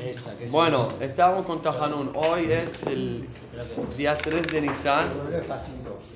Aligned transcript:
Esa, 0.00 0.36
que 0.36 0.44
es 0.44 0.52
Bueno, 0.52 0.88
estábamos 1.00 1.46
con 1.46 1.62
Tajanun. 1.62 2.12
Hoy 2.14 2.52
es 2.52 2.82
el 2.84 3.28
día 3.96 4.18
3 4.18 4.42
de 4.52 4.60
Nisan, 4.60 5.08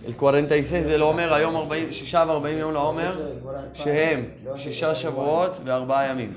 el 0.07 0.17
46 0.17 0.87
del 0.87 1.01
עומר, 1.01 1.33
היום 1.33 1.57
40 1.57 1.93
שישה 1.93 2.25
ו-40 2.29 2.49
יום 2.49 2.73
לעומר, 2.73 3.33
שהם 3.75 4.25
שישה 4.57 4.95
שבועות 4.95 5.57
וארבעה 5.65 6.07
ימים. 6.07 6.35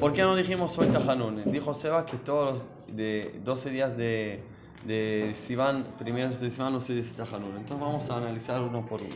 ¿Por 0.00 0.12
qué 0.12 0.22
no 0.22 0.34
dijimos 0.34 0.76
hoy 0.78 0.88
Tajanun? 0.88 1.44
Dijo 1.52 1.74
Seba 1.74 2.04
que 2.04 2.16
todos 2.16 2.54
los 2.54 2.62
de 2.96 3.38
12 3.44 3.70
días 3.70 3.96
de, 3.96 4.42
de 4.84 5.32
Sivan, 5.36 5.84
primeros 5.98 6.40
de 6.40 6.50
Sivan 6.50 6.72
no 6.72 6.80
se 6.80 6.94
dice 6.94 7.14
Tajanun. 7.14 7.56
Entonces 7.56 7.78
vamos 7.78 8.10
a 8.10 8.16
analizar 8.16 8.60
uno 8.62 8.84
por 8.84 9.00
uno. 9.00 9.14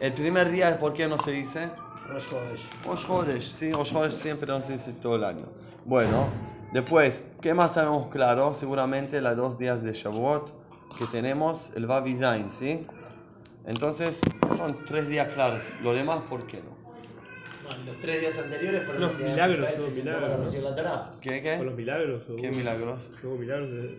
El 0.00 0.12
primer 0.12 0.50
día, 0.50 0.76
¿por 0.80 0.92
qué 0.92 1.06
no 1.06 1.16
se 1.18 1.30
dice? 1.30 1.70
Rosh 2.08 2.28
Chodesh. 2.28 2.68
Rosh 2.84 3.06
Chodesh, 3.06 3.52
sí, 3.58 3.72
Rosh 3.72 3.92
Chodesh 3.92 4.14
siempre 4.14 4.48
no 4.48 4.60
se 4.60 4.72
dice 4.72 4.92
todo 4.92 5.14
el 5.14 5.24
año. 5.24 5.46
Bueno, 5.84 6.26
después, 6.71 7.25
¿qué 7.41 7.53
más 7.53 7.73
sabemos 7.73 8.07
claro? 8.09 8.53
Seguramente 8.53 9.21
los 9.21 9.35
dos 9.37 9.57
días 9.57 9.83
de 9.83 9.93
Shavuot 9.93 10.53
que 10.95 11.07
tenemos, 11.07 11.71
el 11.75 11.87
Vav 11.87 12.07
y 12.07 12.15
Zain, 12.15 12.51
¿sí? 12.51 12.95
Entonces, 13.63 14.33
son 14.47 14.85
tres 14.85 15.07
días 15.07 15.29
claros. 15.33 15.73
Lo 15.79 15.93
demás, 15.93 16.23
¿por 16.29 16.45
qué 16.47 16.61
no? 16.63 16.78
Los 17.85 17.99
tres 18.01 18.21
días 18.21 18.37
anteriores 18.39 18.83
fueron 18.83 19.01
Los 19.01 19.17
milagros, 19.17 19.57
Israel 19.59 19.79
se 19.79 19.99
milagros. 20.03 20.29
para 20.29 20.43
recibir 20.43 20.63
la 20.63 20.75
Torah. 20.75 21.11
¿Qué, 21.21 21.29
¿Con 21.29 21.41
qué? 21.41 21.63
los 21.65 21.73
milagros? 21.75 22.21
¿Qué 22.39 22.51
milagros? 22.51 23.01
Hubo 23.23 23.35
milagros 23.35 23.71
de. 23.71 23.95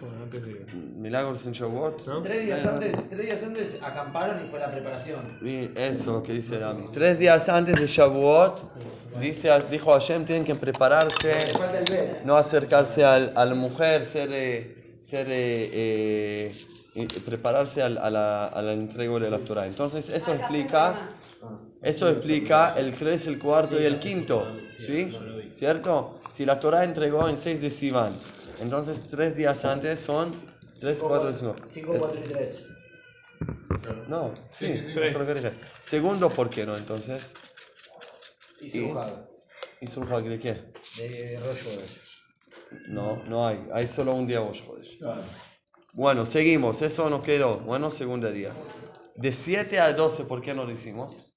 Como 0.00 0.12
antes 0.22 0.46
de. 0.46 0.66
¿Milagros 0.98 1.46
en 1.46 1.52
Shavuot? 1.52 2.06
¿No? 2.06 2.22
Tres 2.22 2.44
días, 2.44 2.66
antes, 2.66 2.96
tres 3.10 3.20
días 3.20 3.42
antes 3.44 3.78
acamparon 3.82 4.44
y 4.44 4.48
fue 4.48 4.58
la 4.58 4.70
preparación. 4.70 5.20
Y 5.42 5.68
eso 5.76 6.12
lo 6.14 6.22
que 6.22 6.32
dice 6.32 6.58
Dami. 6.58 6.86
Tres 6.92 7.18
días 7.18 7.48
antes 7.48 7.78
de 7.80 7.86
Shavuot, 7.86 8.62
dice, 9.20 9.50
dijo 9.70 9.92
Hashem, 9.92 10.24
tienen 10.24 10.44
que 10.44 10.54
prepararse. 10.54 11.32
Velo. 11.90 12.18
no 12.24 12.36
acercarse 12.36 13.04
al, 13.04 13.32
a 13.36 13.44
la 13.44 13.54
mujer, 13.54 14.06
ser, 14.06 14.30
eh, 14.32 14.96
ser 15.00 15.26
eh, 15.28 15.70
eh, 15.72 16.50
y 16.94 17.06
prepararse 17.06 17.82
al- 17.82 17.98
a, 17.98 18.08
la, 18.10 18.46
a 18.46 18.62
la 18.62 18.72
entrega 18.72 19.18
de 19.18 19.30
la 19.30 19.38
Torah. 19.38 19.66
Entonces 19.66 20.08
eso 20.08 20.32
explica, 20.32 21.10
eso 21.84 22.08
explica 22.08 22.74
el 22.76 22.94
3, 22.94 23.26
el 23.26 23.38
cuarto 23.38 23.80
y 23.80 23.84
el 23.84 23.98
quinto, 23.98 24.58
¿sí? 24.78 25.16
¿Cierto? 25.52 26.18
Si 26.30 26.44
la 26.44 26.58
Torah 26.58 26.82
entregó 26.82 27.28
en 27.28 27.36
6 27.36 27.60
de 27.60 27.70
Sivan, 27.70 28.12
entonces 28.60 29.00
tres 29.08 29.36
días 29.36 29.64
antes 29.64 30.00
son 30.00 30.32
3, 30.80 30.98
4 31.00 31.30
y 31.30 31.34
5. 31.34 31.56
5, 31.66 31.94
4 31.98 32.20
y 32.24 32.28
3. 32.28 32.66
No, 34.08 34.34
sí, 34.50 34.82
lo 34.94 35.26
que 35.26 35.34
dije. 35.34 35.52
Segundo, 35.80 36.30
¿por 36.30 36.48
qué 36.48 36.64
no 36.64 36.76
entonces? 36.76 37.34
Y 38.60 38.70
Surjada. 38.70 39.28
¿Y 39.80 39.86
surja 39.86 40.20
de 40.22 40.38
qué? 40.38 40.52
De 40.96 41.38
Rosh. 41.44 42.22
No, 42.88 43.22
no 43.26 43.46
hay. 43.46 43.62
Hay 43.72 43.86
solo 43.86 44.14
un 44.14 44.26
día 44.26 44.40
Rosh 44.40 44.62
Chodesh. 44.64 44.98
Bueno, 45.92 46.24
seguimos. 46.24 46.80
Eso 46.80 47.10
nos 47.10 47.22
quedó. 47.22 47.58
Bueno, 47.58 47.90
segundo 47.90 48.30
día. 48.32 48.52
De 49.16 49.32
7 49.32 49.78
a 49.80 49.92
12, 49.92 50.24
¿por 50.24 50.40
qué 50.40 50.54
no 50.54 50.64
lo 50.64 50.70
hicimos? 50.70 51.33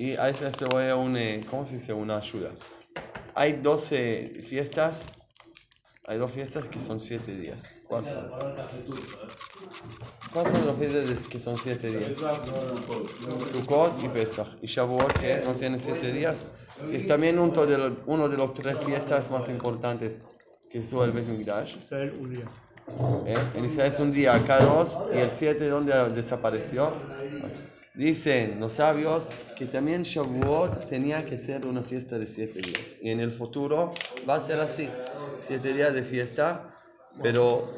Y 0.00 0.16
a 0.16 0.30
ese 0.30 0.50
se 0.50 0.64
voy 0.64 0.88
a 0.88 0.96
un, 0.96 1.14
eh, 1.14 1.42
¿cómo 1.50 1.66
se 1.66 1.74
dice? 1.74 1.92
Una 1.92 2.16
ayuda. 2.16 2.52
Hay 3.34 3.52
12 3.52 4.40
fiestas. 4.48 5.12
Hay 6.06 6.16
dos 6.16 6.30
fiestas 6.30 6.66
que 6.68 6.80
son 6.80 7.02
7 7.02 7.36
días. 7.36 7.82
¿Cuáles 7.86 8.14
son? 8.14 8.30
¿Cuáles 10.32 10.52
son 10.54 10.66
las 10.66 10.76
fiestas 10.78 11.28
que 11.28 11.38
son 11.38 11.58
7 11.58 11.90
días? 11.90 12.18
Sukkot 13.52 14.02
y 14.02 14.08
Pesach. 14.08 14.48
Y 14.62 14.68
Shavuot, 14.68 15.12
que 15.20 15.42
no 15.44 15.52
tiene 15.56 15.78
7 15.78 16.12
días. 16.14 16.46
Si 16.82 16.96
es 16.96 17.06
también 17.06 17.38
uno 17.38 17.66
de 17.66 17.76
los, 17.76 17.92
uno 18.06 18.26
de 18.30 18.38
los 18.38 18.54
tres 18.54 18.78
fiestas 18.78 19.30
más 19.30 19.50
importantes 19.50 20.22
que 20.70 20.78
es 20.78 20.90
el 20.94 21.12
Bet 21.12 21.26
Mikdash. 21.26 21.76
Israel 21.76 22.14
un 22.18 22.34
día. 22.34 22.44
¿eh? 23.26 23.34
En 23.54 23.66
Israel 23.66 23.92
es 23.92 24.00
un 24.00 24.12
día, 24.12 24.34
acá 24.34 24.60
dos, 24.60 24.98
y 25.14 25.18
el 25.18 25.30
7 25.30 25.68
¿dónde 25.68 25.92
desapareció? 26.14 26.90
Dicen 28.00 28.58
los 28.58 28.72
sabios 28.72 29.28
que 29.58 29.66
también 29.66 30.04
Shavuot 30.04 30.88
tenía 30.88 31.22
que 31.22 31.36
ser 31.36 31.66
una 31.66 31.82
fiesta 31.82 32.18
de 32.18 32.24
7 32.24 32.60
días. 32.62 32.96
Y 33.02 33.10
en 33.10 33.20
el 33.20 33.30
futuro 33.30 33.92
va 34.26 34.36
a 34.36 34.40
ser 34.40 34.58
así, 34.58 34.88
7 35.38 35.74
días 35.74 35.92
de 35.92 36.02
fiesta, 36.02 36.80
pero 37.22 37.68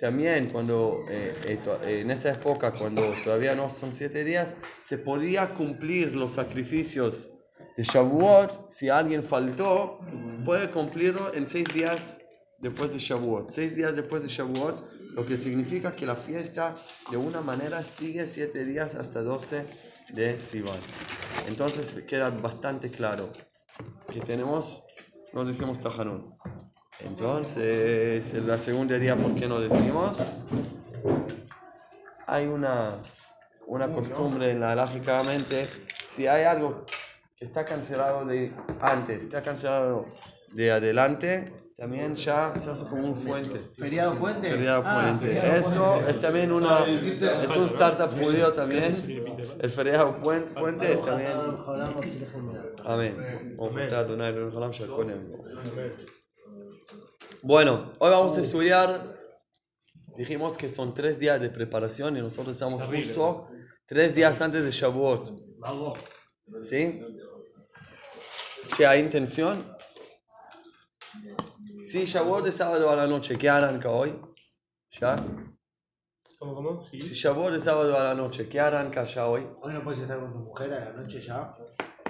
también 0.00 0.50
cuando, 0.50 1.04
eh, 1.08 1.36
eh, 1.44 2.00
en 2.00 2.10
esa 2.10 2.32
época, 2.32 2.72
cuando 2.72 3.14
todavía 3.22 3.54
no 3.54 3.70
son 3.70 3.94
7 3.94 4.24
días, 4.24 4.54
se 4.88 4.98
podía 4.98 5.50
cumplir 5.50 6.16
los 6.16 6.32
sacrificios 6.32 7.30
de 7.76 7.84
Shavuot. 7.84 8.72
Si 8.72 8.88
alguien 8.88 9.22
faltó, 9.22 10.00
puede 10.44 10.68
cumplirlo 10.68 11.32
en 11.32 11.46
6 11.46 11.68
días 11.72 12.18
después 12.58 12.92
de 12.92 12.98
Shavuot. 12.98 13.52
6 13.52 13.76
días 13.76 13.94
después 13.94 14.24
de 14.24 14.28
Shavuot, 14.28 14.91
lo 15.12 15.26
que 15.26 15.36
significa 15.36 15.94
que 15.94 16.06
la 16.06 16.16
fiesta 16.16 16.74
de 17.10 17.16
una 17.16 17.40
manera 17.40 17.82
sigue 17.84 18.26
7 18.26 18.64
días 18.64 18.94
hasta 18.94 19.22
12 19.22 19.66
de 20.14 20.40
Sivan. 20.40 20.78
Entonces 21.48 21.94
queda 22.04 22.30
bastante 22.30 22.90
claro 22.90 23.30
que 24.10 24.20
tenemos, 24.20 24.84
no 25.32 25.44
decimos 25.44 25.80
Tajanun. 25.80 26.34
Entonces, 27.00 28.32
en 28.34 28.46
la 28.46 28.58
segunda 28.58 28.98
día, 28.98 29.16
¿por 29.16 29.34
qué 29.34 29.46
no 29.48 29.60
decimos? 29.60 30.32
Hay 32.26 32.46
una, 32.46 32.98
una 33.66 33.88
costumbre 33.88 34.50
en 34.50 34.60
la 34.60 34.74
lógicamente, 34.74 35.66
si 36.06 36.26
hay 36.26 36.44
algo 36.44 36.84
que 37.36 37.44
está 37.44 37.64
cancelado 37.64 38.24
de 38.24 38.54
antes, 38.80 39.22
está 39.22 39.42
cancelado 39.42 40.06
de 40.52 40.70
adelante, 40.70 41.52
también 41.82 42.14
ya 42.14 42.54
se 42.60 42.70
hace 42.70 42.84
como 42.84 43.08
un 43.08 43.16
fuente. 43.22 43.58
¿Feriado 43.76 44.16
puente? 44.16 44.48
Feriado 44.48 44.84
Ah, 44.86 45.02
puente. 45.18 45.34
feriado 45.34 45.56
Eso 45.68 46.08
es 46.08 46.20
también 46.20 46.52
una, 46.52 46.86
es 46.86 47.56
un 47.56 47.64
startup 47.64 48.16
judío 48.22 48.52
también. 48.52 48.84
El 49.58 49.68
feriado 49.68 50.16
puen- 50.20 50.44
puente 50.54 50.92
es 50.92 51.02
también. 51.02 51.32
Amén. 52.84 53.56
Bueno, 57.42 57.92
hoy 57.98 58.10
vamos 58.10 58.36
a 58.38 58.42
estudiar. 58.42 59.18
Dijimos 60.16 60.56
que 60.56 60.68
son 60.68 60.94
tres 60.94 61.18
días 61.18 61.40
de 61.40 61.50
preparación 61.50 62.16
y 62.16 62.20
nosotros 62.20 62.54
estamos 62.54 62.84
justo 62.84 63.48
tres 63.86 64.14
días 64.14 64.40
antes 64.40 64.64
de 64.64 64.70
Shavuot. 64.70 65.32
¿Sí? 66.62 67.02
Si 68.76 68.84
hay 68.84 69.00
intención. 69.00 69.66
Si 71.92 72.06
Shavuot 72.06 72.46
es 72.46 72.54
sábado 72.54 72.88
a 72.90 72.96
la 72.96 73.06
noche, 73.06 73.36
¿qué 73.36 73.50
arranca 73.50 73.90
hoy? 73.90 74.18
¿Ya? 74.98 75.14
¿Cómo, 76.38 76.54
cómo? 76.54 76.82
Sí. 76.86 76.98
Si 77.02 77.12
Shavuot 77.12 77.52
es 77.52 77.64
sábado 77.64 77.94
a 77.98 78.04
la 78.04 78.14
noche, 78.14 78.48
¿qué 78.48 78.60
arranca 78.60 79.04
ya 79.04 79.26
hoy? 79.26 79.46
Hoy 79.60 79.74
no 79.74 79.84
puedes 79.84 80.00
estar 80.00 80.18
con 80.18 80.32
tu 80.32 80.38
mujer 80.38 80.72
a 80.72 80.86
la 80.86 80.92
noche 80.94 81.20
ya. 81.20 81.54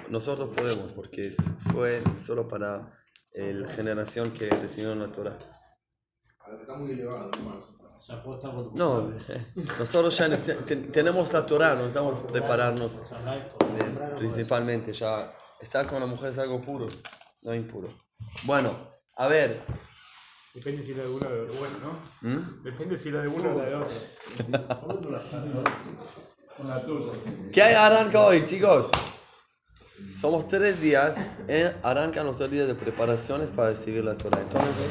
Nosotros 0.07 0.55
podemos, 0.55 0.93
porque 0.93 1.35
fue 1.73 2.01
solo 2.23 2.47
para 2.47 2.97
la 3.33 3.69
generación 3.71 4.31
que 4.31 4.47
recibió 4.49 4.95
la 4.95 5.07
Torah. 5.07 5.37
O 6.39 8.01
sea, 8.01 8.23
puedo 8.23 8.37
estar 8.37 8.53
con 8.53 8.69
tu 8.69 8.77
No, 8.77 9.11
eh, 9.11 9.47
nosotros 9.77 10.17
ya 10.17 10.29
ten- 10.65 10.93
tenemos 10.93 11.33
la 11.33 11.45
Torah, 11.45 11.75
nos 11.75 11.93
damos 11.93 12.21
prepararnos 12.21 13.01
eh, 13.01 14.15
principalmente. 14.17 14.93
Ya 14.93 15.35
estar 15.59 15.85
con 15.87 15.99
la 15.99 16.05
mujer 16.05 16.31
es 16.31 16.37
algo 16.37 16.61
puro, 16.61 16.87
no 17.41 17.53
impuro. 17.53 17.89
Bueno, 18.45 18.92
a 19.15 19.27
ver, 19.27 19.61
Depende 20.53 20.83
si 20.83 20.93
la 20.93 21.01
de 21.03 21.09
una 21.09 21.27
o 21.27 21.31
de 21.31 21.41
otra. 21.41 21.59
Bueno, 21.59 21.75
¿no? 21.81 22.29
¿Mm? 22.29 22.63
Depende 22.63 22.95
si 22.95 23.09
la 23.09 23.23
de 23.23 23.27
una 23.27 23.49
o 23.49 23.57
la 23.57 23.65
de 23.65 23.75
otra. 23.75 23.97
¿qué 27.51 27.61
hay 27.61 27.73
arranca 27.73 28.21
hoy, 28.21 28.45
chicos? 28.45 28.89
Somos 30.19 30.47
tres 30.47 30.79
días, 30.79 31.17
eh, 31.47 31.75
arrancan 31.81 32.25
los 32.27 32.37
tres 32.37 32.51
días 32.51 32.67
de 32.67 32.75
preparaciones 32.75 33.49
para 33.49 33.71
recibir 33.71 34.03
la 34.03 34.15
Torah. 34.15 34.41
Entonces, 34.41 34.87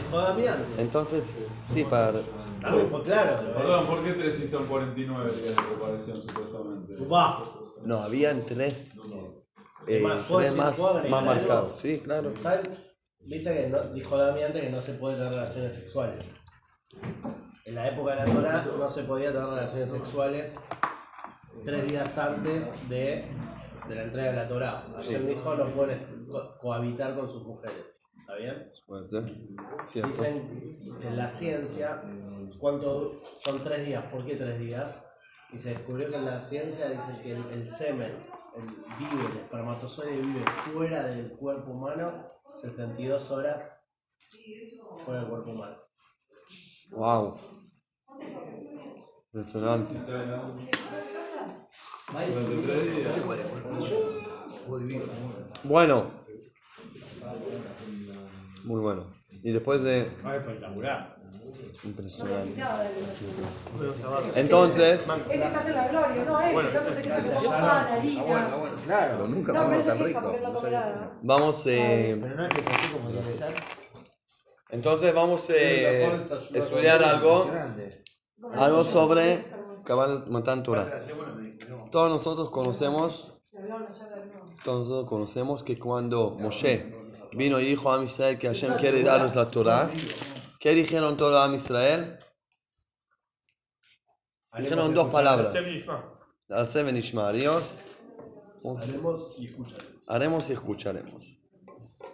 entonces 0.79 1.37
sí, 1.73 1.85
para... 1.85 2.21
Ah, 2.65 2.77
fue 2.91 3.03
claro. 3.05 3.55
Perdón, 3.55 3.87
¿por 3.87 4.05
qué 4.05 4.13
tres 4.13 4.41
y 4.41 4.47
son 4.47 4.67
49 4.67 5.31
días 5.33 5.57
de 5.57 5.63
preparación 5.63 6.21
supuestamente? 6.21 6.95
de-. 6.95 7.87
No, 7.87 7.99
habían 7.99 8.45
tres, 8.47 8.85
eh, 9.87 10.01
Más, 10.01 10.27
¿puedo 10.27 10.41
tres 10.41 10.57
más, 10.57 10.79
más 11.09 11.25
marcados. 11.25 11.77
Sí, 11.81 12.01
claro. 12.05 12.33
Viste 13.25 13.55
que 13.55 13.69
no, 13.69 13.79
dijo 13.95 14.17
Dami 14.17 14.43
antes 14.43 14.63
que 14.63 14.71
no 14.71 14.83
se 14.83 14.95
puede 14.95 15.17
tener 15.17 15.33
relaciones 15.33 15.75
sexuales. 15.75 16.25
En 17.65 17.75
la 17.75 17.89
época 17.89 18.15
de 18.15 18.27
la 18.27 18.35
Torah 18.35 18.67
no 18.79 18.89
se 18.89 19.05
podía 19.05 19.33
tener 19.33 19.49
relaciones 19.49 19.91
sexuales 19.91 20.59
tres 21.65 21.87
días 21.89 22.19
antes 22.19 22.89
de, 22.89 23.25
de 23.89 23.95
la 23.95 24.03
entrega 24.03 24.31
de 24.31 24.37
la 24.37 24.49
Torah. 24.49 24.85
Ayer 24.99 25.25
dijo 25.27 25.55
no 25.55 25.67
pueden 25.69 26.27
co- 26.31 26.59
cohabitar 26.59 27.15
con 27.15 27.29
sus 27.29 27.45
mujeres. 27.45 27.97
¿Está 28.19 28.35
bien? 28.37 28.71
Cierto. 29.85 30.09
Dicen 30.09 30.79
que 31.01 31.09
en 31.09 31.17
la 31.17 31.29
ciencia, 31.29 32.03
¿cuánto 32.59 33.21
son 33.45 33.63
tres 33.63 33.87
días? 33.87 34.05
¿Por 34.13 34.25
qué 34.27 34.37
tres 34.37 34.59
días? 34.59 35.05
Y 35.53 35.59
se 35.59 35.71
descubrió 35.71 36.09
que 36.11 36.17
en 36.17 36.25
la 36.27 36.41
ciencia 36.41 36.89
dicen 36.89 37.21
que 37.23 37.33
el, 37.33 37.45
el 37.53 37.69
semen 37.69 38.13
el 38.57 38.67
vive, 38.99 39.31
el 39.31 39.37
espermatozoide 39.39 40.17
vive 40.21 40.45
fuera 40.73 41.05
del 41.07 41.33
cuerpo 41.33 41.71
humano 41.73 42.32
72 42.53 43.31
horas 43.31 43.81
fuera 45.05 45.21
del 45.21 45.29
cuerpo 45.31 45.51
humano. 45.51 45.77
Wow. 46.91 47.39
Impresionante. 49.33 49.95
Bueno. 55.65 56.11
Muy 58.65 58.81
bueno. 58.81 59.07
Y 59.31 59.53
después 59.53 59.83
de... 59.83 60.11
Impresionante. 61.85 62.63
Entonces, 64.37 65.01
Es 65.03 65.09
que 65.27 65.35
estás 65.35 65.67
en 65.67 65.75
la 65.75 65.89
gloria, 65.89 66.25
no 66.25 66.39
se. 66.41 66.53
Claro, 68.85 69.27
nunca 69.29 69.53
pero 69.53 69.83
tan 69.85 69.99
rico. 69.99 70.33
nada. 70.71 71.19
vamos... 71.23 71.67
eh, 71.67 72.19
Pero 72.21 72.37
no 72.37 72.45
es 72.47 72.55
que 72.55 72.61
es 72.61 72.67
así 72.69 72.93
como 72.93 73.09
tiene 73.11 73.27
que 73.27 73.35
ser. 73.35 73.55
entonces 74.71 75.15
vamos 75.15 75.51
a 75.51 75.55
estudiar 76.57 77.03
algo, 77.03 77.51
algo 78.55 78.85
sobre 78.85 79.45
Kabbalah 79.85 80.25
Matan 80.29 80.63
Torah. 80.63 81.03
Todos 81.91 82.11
nosotros 82.11 82.51
conocemos, 82.51 83.35
todos 84.65 84.89
nosotros 84.89 85.09
conocemos 85.09 85.63
que 85.65 85.79
cuando 85.79 86.31
Moshe 86.39 86.95
vino 87.33 87.59
y 87.59 87.65
dijo 87.67 87.93
a 87.93 88.03
Israel 88.05 88.39
que 88.39 88.47
Hashem 88.49 88.75
quiere 88.75 89.03
darnos 89.03 89.35
la 89.35 89.51
Torah, 89.51 89.91
¿qué 90.63 90.75
dijeron 90.75 91.17
todos 91.17 91.35
a 91.35 91.45
Am 91.45 91.55
Israel? 91.57 92.19
Dijeron 94.57 94.95
dos 94.95 95.11
palabras. 95.11 95.53
Hashem 95.53 95.65
Dios. 97.33 97.81
Haremos 98.65 99.35
y 99.39 99.47
escucharemos. 99.49 100.03
Haremos 100.07 100.51
y 100.51 100.53
escucharemos. 100.53 101.39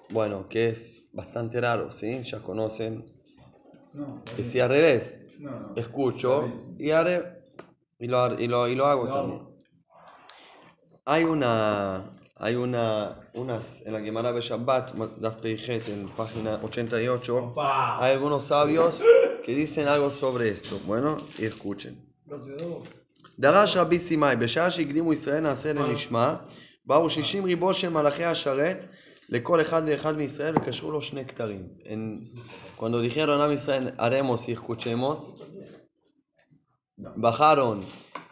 Bueno, 0.08 0.48
que 0.48 0.68
es 0.68 1.10
bastante 1.12 1.60
raro, 1.60 1.92
¿sí? 1.92 2.22
Ya 2.22 2.40
conocen. 2.40 3.04
No, 3.92 4.24
Que 4.24 4.44
si 4.44 4.60
al 4.60 4.70
revés, 4.70 5.26
no, 5.38 5.50
no. 5.50 5.76
escucho 5.76 6.50
y 6.78 6.90
haré 6.90 7.42
y 7.98 8.06
lo, 8.06 8.40
y 8.40 8.48
lo, 8.48 8.66
y 8.68 8.74
lo 8.74 8.86
hago 8.86 9.10
también. 9.10 9.46
Hay 11.04 11.24
una, 11.24 12.10
hay 12.37 12.55
una, 12.55 13.19
unas, 13.33 13.81
en 13.85 13.93
la 13.93 14.01
Gemara 14.01 14.31
de 14.33 14.41
Shabbat, 14.41 14.93
Daf 15.21 15.35
Peijet, 15.41 15.87
en 15.89 16.09
página 16.15 16.59
88, 16.63 17.37
Opa. 17.37 17.97
hay 18.03 18.13
algunos 18.13 18.43
sabios 18.45 19.01
que 19.43 19.53
dicen 19.55 19.87
algo 19.87 20.09
sobre 20.11 20.49
esto. 20.49 20.79
Bueno, 20.85 21.17
y 21.39 21.45
escuchen. 21.45 21.95
דרש 23.39 23.77
רבי 23.77 23.99
סימאי, 23.99 24.35
בשעה 24.35 24.71
שהקדימו 24.71 25.13
ישראל 25.13 25.39
נעשה 25.39 25.73
לנשמע, 25.73 26.35
באו 26.85 27.09
שישים 27.09 27.43
ריבו 27.45 27.73
של 27.73 27.89
מלאכי 27.89 28.23
השרת 28.25 28.85
לכל 29.29 29.61
אחד 29.61 29.81
ואחד 29.85 30.15
מישראל 30.17 30.53
וקשרו 30.57 30.91
לו 30.91 31.01
שני 31.01 31.25
כתרים. 31.25 31.67
En- 31.83 32.39
Cuando 32.77 32.99
dijeron 33.01 33.39
a 33.41 33.53
Israel, 33.53 33.93
haremos 33.97 34.47
y 34.47 34.51
escuchemos, 34.51 35.17
bajaron 36.97 37.81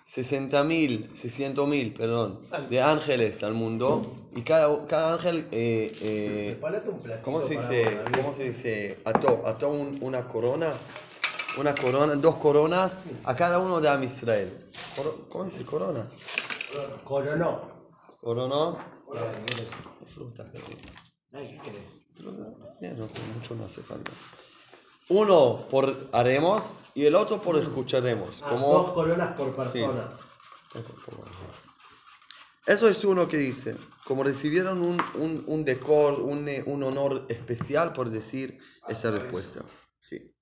60.000, 0.07 1.09
600.000, 1.15 1.93
perdón, 1.93 2.39
de 2.71 2.81
ángeles 2.81 3.43
al 3.43 3.55
mundo 3.55 4.03
y 4.35 4.43
cada, 4.43 4.87
cada 4.87 5.15
ángel, 5.15 5.49
eh, 5.51 5.97
eh, 6.01 6.59
¿cómo 7.23 7.43
se 7.43 7.55
dice? 7.55 7.99
¿Cómo 8.23 8.33
se 8.33 8.45
dice? 8.45 8.99
Ató, 9.05 9.43
ató 9.47 9.69
un- 9.71 9.99
una 10.03 10.29
corona, 10.29 10.73
una 11.57 11.77
corona, 11.77 12.15
dos 12.15 12.37
coronas 12.37 12.93
a 13.25 13.35
cada 13.35 13.59
uno 13.59 13.81
de 13.81 13.89
Am 13.89 14.03
Israel. 14.05 14.49
¿Cómo 15.29 15.45
se 15.49 15.59
dice 15.59 15.65
corona? 15.69 16.07
Coronó. 17.05 17.61
Coronó. 18.21 18.79
Fruta. 20.15 20.51
Ya, 22.81 22.93
no, 22.93 23.09
mucho 23.35 23.55
no 23.57 23.65
hace 23.65 23.83
falta. 23.83 24.13
Uno 25.09 25.67
por 25.71 26.09
haremos 26.13 26.81
y 26.95 27.07
el 27.07 27.15
otro 27.15 27.41
por 27.41 27.57
escucharemos. 27.59 28.43
Ah, 28.43 28.49
Como 28.51 28.73
Dos 28.73 28.91
coronas 28.93 29.35
por 29.35 29.55
persona. 29.55 30.09
Eso 32.67 32.89
es 32.89 33.05
uno 33.05 33.29
que 33.29 33.37
dice, 33.37 33.77
como 34.05 34.25
recibieron 34.25 34.83
un, 34.83 35.01
un, 35.15 35.45
un 35.47 35.65
decor, 35.65 36.21
un, 36.21 36.49
eh, 36.49 36.65
un 36.67 36.83
honor 36.83 37.25
especial 37.29 37.93
por 37.93 38.11
decir 38.11 38.59
esa 38.89 39.13
respuesta. 39.13 39.61
Sí. 40.01 40.35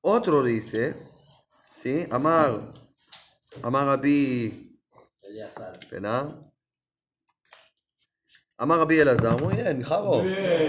Otro 0.00 0.44
dice, 0.44 0.96
¿sí? 1.82 2.06
Amar, 2.12 2.72
Amar 3.62 4.00
Eleazar. 4.04 5.72
espera. 5.80 6.40
Amar 8.56 8.92
Elazar, 8.92 9.42
muy 9.42 9.56
bien, 9.56 9.82
Javo. 9.82 10.22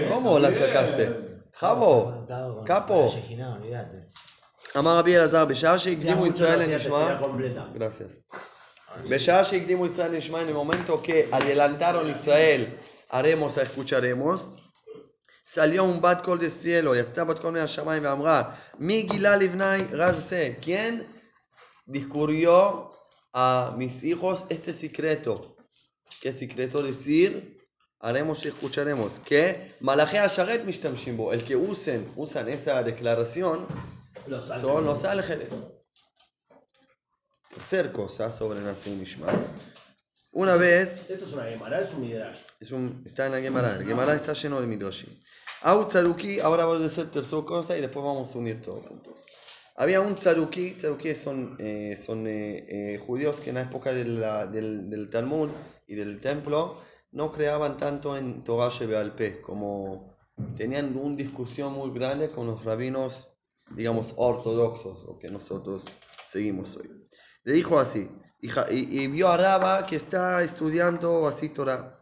¿Cómo 0.08 0.40
la 0.40 0.52
sacaste? 0.52 1.44
Javo, 1.52 2.19
Conectado 2.29 2.55
con 2.55 2.65
capo. 2.65 3.07
Valle 3.07 3.21
Ginao, 3.21 3.53
olvídate. 3.53 3.97
אמר 4.77 4.97
רבי 4.97 5.17
אלעזר, 5.17 5.45
בשעה 5.45 5.79
שהקדימו 5.79 6.25
mucho 6.25 6.27
ישראל 6.27 6.59
no 6.59 6.63
hacía 6.63 6.67
לנשמע, 6.67 7.19
tefilá 7.19 7.23
completa. 7.23 7.77
gracias. 7.77 8.37
בשעה 9.09 9.43
שהקדימו 9.43 9.85
ישראל 9.85 10.11
לנשמע, 10.11 10.41
en 10.41 10.47
el 10.47 10.53
momento 10.53 11.01
que 11.01 11.29
adelantaron 11.31 12.09
Israel, 12.09 12.65
haremos, 13.09 13.57
escucharemos, 13.57 14.41
salió 15.45 15.83
un 15.83 16.01
bat 16.01 16.23
col 16.23 16.39
del 16.39 16.51
cielo, 16.51 16.95
יצא 16.95 17.23
בת 17.23 17.39
קול 17.39 17.51
מן 17.51 17.59
השמיים 17.59 18.03
ואמרה, 18.05 18.43
מי 18.79 19.01
גילה 19.01 19.35
לבני 19.35 19.77
רז 19.91 20.29
זה? 20.29 20.53
¿Quién 20.61 21.03
discurrió 21.87 22.91
a 23.33 23.71
mis 23.77 24.03
hijos 24.03 24.45
este 24.49 24.73
secreto? 24.73 25.55
¿Qué 26.21 26.33
secreto 26.33 26.81
decir? 26.81 27.55
haremos 28.00 28.44
y 28.44 28.48
escucharemos 28.48 29.20
que 29.20 29.74
Malaje 29.80 30.18
Asharet 30.18 30.64
Mishtamshimbo, 30.64 31.32
el 31.32 31.44
que 31.44 31.54
usen, 31.54 32.10
usan 32.16 32.48
esa 32.48 32.82
declaración, 32.82 33.66
los 34.26 34.46
son 34.46 34.84
los 34.84 35.04
ángeles. 35.04 35.48
Tercer 37.50 37.92
cosa 37.92 38.32
sobre 38.32 38.60
Nasi 38.60 38.90
Mishmat. 38.92 39.34
Una 40.32 40.56
vez. 40.56 41.10
Esto 41.10 41.24
es 41.24 41.32
una 41.32 41.44
Gemara, 41.44 41.80
es 41.80 41.92
un 41.92 42.00
Midrash. 42.02 42.38
Es 42.60 42.70
un, 42.70 43.02
está 43.04 43.26
en 43.26 43.32
la 43.32 43.40
Gemara. 43.40 43.76
La 43.76 43.84
Gemara 43.84 44.14
está 44.14 44.32
lleno 44.32 44.60
de 44.60 44.66
Midrashim. 44.66 45.10
Autzaruki, 45.62 46.40
ahora 46.40 46.64
voy 46.64 46.76
a 46.76 46.80
decir 46.80 47.10
tercera 47.10 47.44
cosa 47.44 47.76
y 47.76 47.80
después 47.80 48.04
vamos 48.04 48.34
a 48.34 48.38
unir 48.38 48.62
todo 48.62 48.80
juntos. 48.80 49.20
Había 49.76 50.00
un 50.00 50.14
tzaruki, 50.14 50.74
tzaruki 50.74 51.14
son, 51.14 51.56
eh, 51.58 51.98
son 52.02 52.26
eh, 52.26 52.94
eh, 52.94 52.98
judíos 52.98 53.40
que 53.40 53.50
en 53.50 53.56
la 53.56 53.62
época 53.62 53.92
de 53.92 54.04
la, 54.04 54.46
del, 54.46 54.88
del 54.88 55.10
Talmud 55.10 55.50
y 55.86 55.94
del 55.96 56.20
templo 56.20 56.80
no 57.12 57.32
creaban 57.32 57.76
tanto 57.76 58.16
en 58.16 58.44
Torah 58.44 58.68
Shebealpe, 58.70 59.40
como 59.40 60.16
tenían 60.56 60.96
una 60.96 61.16
discusión 61.16 61.72
muy 61.72 61.90
grande 61.90 62.28
con 62.28 62.46
los 62.46 62.64
rabinos, 62.64 63.28
digamos, 63.70 64.14
ortodoxos, 64.16 65.04
o 65.06 65.18
que 65.18 65.30
nosotros 65.30 65.84
seguimos 66.26 66.76
hoy. 66.76 66.90
Le 67.44 67.52
dijo 67.52 67.78
así, 67.78 68.10
y, 68.40 69.02
y 69.02 69.06
vio 69.08 69.28
a 69.28 69.36
Raba 69.36 69.86
que 69.86 69.96
está 69.96 70.42
estudiando 70.42 71.26
así 71.26 71.48
Torah. 71.48 71.96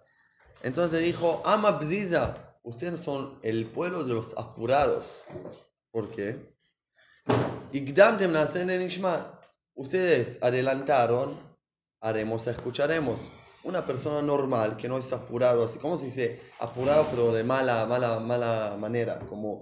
Entonces 0.62 1.00
le 1.00 1.06
dijo, 1.06 1.42
Ama 1.44 1.72
Bziza, 1.72 2.58
ustedes 2.62 3.00
son 3.00 3.38
el 3.42 3.66
pueblo 3.66 4.04
de 4.04 4.14
los 4.14 4.36
apurados. 4.36 5.22
¿Por 5.90 6.08
qué? 6.10 6.54
Igdamtem. 7.72 8.34
Ustedes 9.74 10.38
adelantaron, 10.42 11.38
haremos, 12.00 12.46
escucharemos. 12.46 13.32
Una 13.68 13.84
persona 13.84 14.22
normal 14.22 14.78
que 14.78 14.88
no 14.88 14.96
está 14.96 15.16
apurado, 15.16 15.62
así 15.62 15.78
como 15.78 15.98
se 15.98 16.06
dice 16.06 16.40
apurado, 16.58 17.06
pero 17.10 17.34
de 17.34 17.44
mala, 17.44 17.84
mala, 17.84 18.18
mala 18.18 18.78
manera, 18.80 19.18
como 19.28 19.60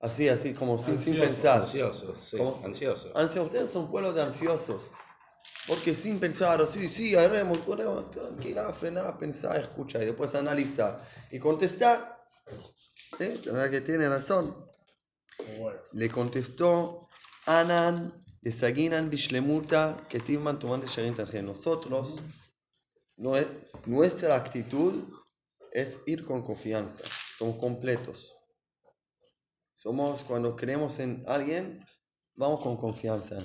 así, 0.00 0.28
así, 0.28 0.54
como 0.54 0.76
sin, 0.76 0.98
sin 0.98 1.14
Ansioso, 1.14 1.28
pensar. 1.28 1.62
Ansioso, 1.62 2.16
sí, 2.16 2.36
¿Cómo? 2.36 2.60
ansioso. 2.64 3.16
Ansiosos, 3.16 3.52
ustedes 3.52 3.72
son 3.72 3.88
pueblo 3.88 4.12
de 4.12 4.22
ansiosos. 4.22 4.90
Porque 5.68 5.94
sin 5.94 6.18
pensar, 6.18 6.66
sí, 6.66 6.88
sí, 6.88 7.14
haremos, 7.14 7.60
haremos, 7.72 8.10
tranquila, 8.10 8.72
frenar, 8.72 9.16
pensar, 9.18 9.60
escuchar 9.60 10.02
y 10.02 10.06
después 10.06 10.34
analizar 10.34 10.96
y 11.30 11.38
contestar. 11.38 12.26
¿Sí? 13.16 13.40
La 13.44 13.52
verdad 13.52 13.70
que 13.70 13.80
tiene 13.82 14.08
razón. 14.08 14.52
Bueno. 15.60 15.78
Le 15.92 16.10
contestó 16.10 17.08
Anan 17.46 18.12
de 18.42 18.50
Saginan 18.50 19.10
Bishlemuta 19.10 19.96
que 20.08 20.18
Timman 20.18 20.58
Tomante 20.58 20.88
Sharin 20.88 21.14
Tanjen. 21.14 21.52
Nosotros, 23.16 23.46
nue- 23.46 23.86
nuestra 23.86 24.34
actitud 24.36 25.04
es 25.72 26.00
ir 26.06 26.24
con 26.24 26.42
confianza. 26.42 27.02
Somos 27.38 27.56
completos. 27.56 28.34
Somos, 29.74 30.22
cuando 30.22 30.56
creemos 30.56 30.98
en 31.00 31.24
alguien, 31.26 31.84
vamos 32.34 32.62
con 32.62 32.76
confianza. 32.76 33.36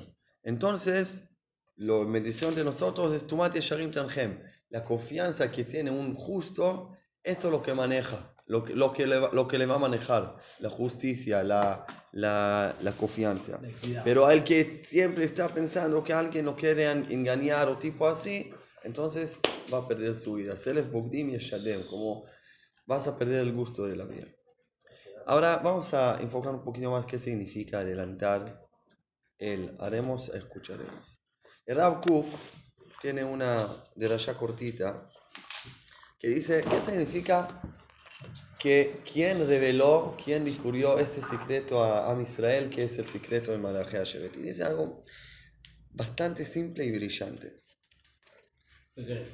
Entonces, 0.44 1.24
la 1.76 2.00
medición 2.06 2.54
de 2.56 2.64
nosotros 2.64 3.14
es 3.14 3.26
Tumate 3.28 3.62
Sharim 3.62 3.92
Tanjem. 3.92 4.42
La 4.70 4.84
confianza 4.84 5.52
que 5.52 5.64
tiene 5.64 5.90
un 5.92 6.14
justo, 6.14 6.96
eso 7.24 7.48
es 7.48 7.52
lo 7.52 7.62
que 7.64 7.74
maneja, 7.74 8.36
lo 8.46 8.64
que, 8.64 8.74
lo 8.76 8.94
que, 8.94 9.08
le, 9.08 9.18
va, 9.20 9.30
lo 9.34 9.48
que 9.48 9.58
le 9.58 9.66
va 9.66 9.76
a 9.76 9.80
manejar, 9.80 10.38
la 10.60 10.70
justicia, 10.70 11.44
la, 11.44 11.86
la, 12.12 12.76
la 12.80 12.92
confianza. 12.94 13.60
Pero 14.04 14.30
el 14.30 14.44
que 14.44 14.84
siempre 14.86 15.26
está 15.26 15.48
pensando 15.48 16.04
que 16.04 16.14
alguien 16.14 16.46
lo 16.46 16.56
quiere 16.56 16.90
en- 16.92 17.12
engañar 17.12 17.68
o 17.70 17.78
tipo 17.80 18.08
así, 18.08 18.54
entonces 18.84 19.40
va 19.74 19.80
a 19.80 19.88
perder 19.88 20.16
su 20.16 20.34
vida. 20.36 20.56
Como 21.90 22.26
vas 22.86 23.08
a 23.08 23.18
perder 23.18 23.42
el 23.42 23.54
gusto 23.54 23.86
de 23.86 23.96
la 23.96 24.06
vida. 24.06 24.28
Ahora 25.26 25.58
vamos 25.58 25.94
a 25.94 26.20
enfocar 26.22 26.56
un 26.56 26.64
poquito 26.64 26.90
más 26.90 27.06
qué 27.06 27.20
significa 27.20 27.80
adelantar 27.80 28.68
el 29.38 29.76
haremos, 29.80 30.30
escucharemos. 30.30 31.20
El 31.66 31.78
Rav 31.78 32.02
Kook 32.02 32.26
tiene 33.00 33.24
una 33.24 33.66
de 33.96 34.08
raya 34.08 34.36
cortita 34.36 35.08
que 36.20 36.30
dice, 36.30 36.62
¿qué 36.62 36.82
significa 36.82 37.62
que 38.58 39.02
quién 39.12 39.48
reveló, 39.48 40.16
quién 40.22 40.44
descubrió 40.44 40.98
este 41.00 41.22
secreto 41.22 41.84
a 41.84 42.12
Am 42.12 42.22
Israel, 42.22 42.70
que 42.70 42.84
es 42.84 42.98
el 42.98 43.06
secreto 43.06 43.52
de 43.52 43.60
Malachi 43.60 43.98
Shevet? 44.04 44.36
Y 44.36 44.42
dice 44.42 44.64
algo 44.64 45.06
bastante 45.92 46.44
simple 46.44 46.86
y 46.86 46.92
brillante. 46.92 47.69
¿Qué 48.99 49.05
crees? 49.05 49.29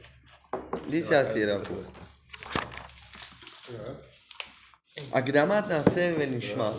dice 0.88 1.16
así 1.16 1.42
el 1.42 1.48
Rav 1.50 1.64
Kook. 1.68 1.86
הקדמת 5.12 5.64
נעשה 5.64 6.14
ונשמע 6.18 6.72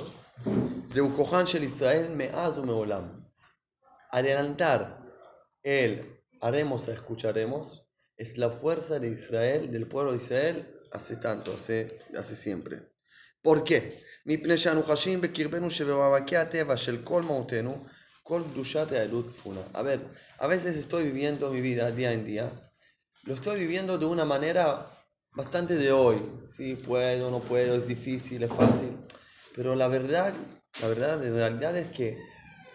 זהו 0.85 1.09
כוחן 1.15 1.47
של 1.47 1.63
ישראל 1.63 2.11
מאז 2.15 2.57
ומעולם. 2.57 3.03
Adelantar 4.13 4.97
el 5.63 6.01
haremos, 6.41 6.87
escucharemos 6.87 7.87
es 8.17 8.37
la 8.37 8.49
fuerza 8.49 8.99
de 8.99 9.09
Israel, 9.09 9.71
del 9.71 9.87
pueblo 9.87 10.11
de 10.11 10.17
Israel, 10.17 10.67
hace 10.91 11.15
tanto, 11.15 11.53
hace, 11.53 11.97
hace 12.17 12.35
siempre. 12.35 12.77
¿Por 13.41 13.63
qué? 13.63 14.01
מפני 14.25 14.57
שאנו 14.57 14.83
חשים 14.83 15.21
בקרבנו 15.21 15.71
שבמאבקי 15.71 16.37
הטבע 16.37 16.77
של 16.77 17.01
כל 17.03 17.21
מהותנו, 17.21 17.85
כל 18.23 18.41
קדושת 18.53 18.91
היהדות 18.91 19.25
צפונה. 19.25 19.61
A 19.73 19.81
ver, 19.81 19.99
a 20.39 20.47
veces 20.47 20.75
estoy 20.75 21.03
viviendo 21.03 21.51
mi 21.51 21.61
vida 21.61 21.91
día 21.91 22.11
en 22.13 22.25
día, 22.25 22.49
lo 23.26 23.34
estoy 23.34 23.58
viviendo 23.58 23.98
de 23.98 24.06
una 24.06 24.24
manera 24.24 24.86
bastante 25.34 25.74
de 25.74 25.92
hoy. 25.92 26.16
Sí, 26.46 26.76
puedo, 26.76 27.30
no 27.30 27.40
puedo, 27.40 27.74
es 27.74 27.86
difícil, 27.86 28.42
es 28.44 28.52
fácil. 28.52 28.96
Pero 29.54 29.74
la 29.74 29.88
verdad, 29.88 30.32
la 30.80 30.88
verdad, 30.88 31.20
la 31.20 31.30
realidad 31.30 31.76
es 31.76 31.88
que 31.88 32.18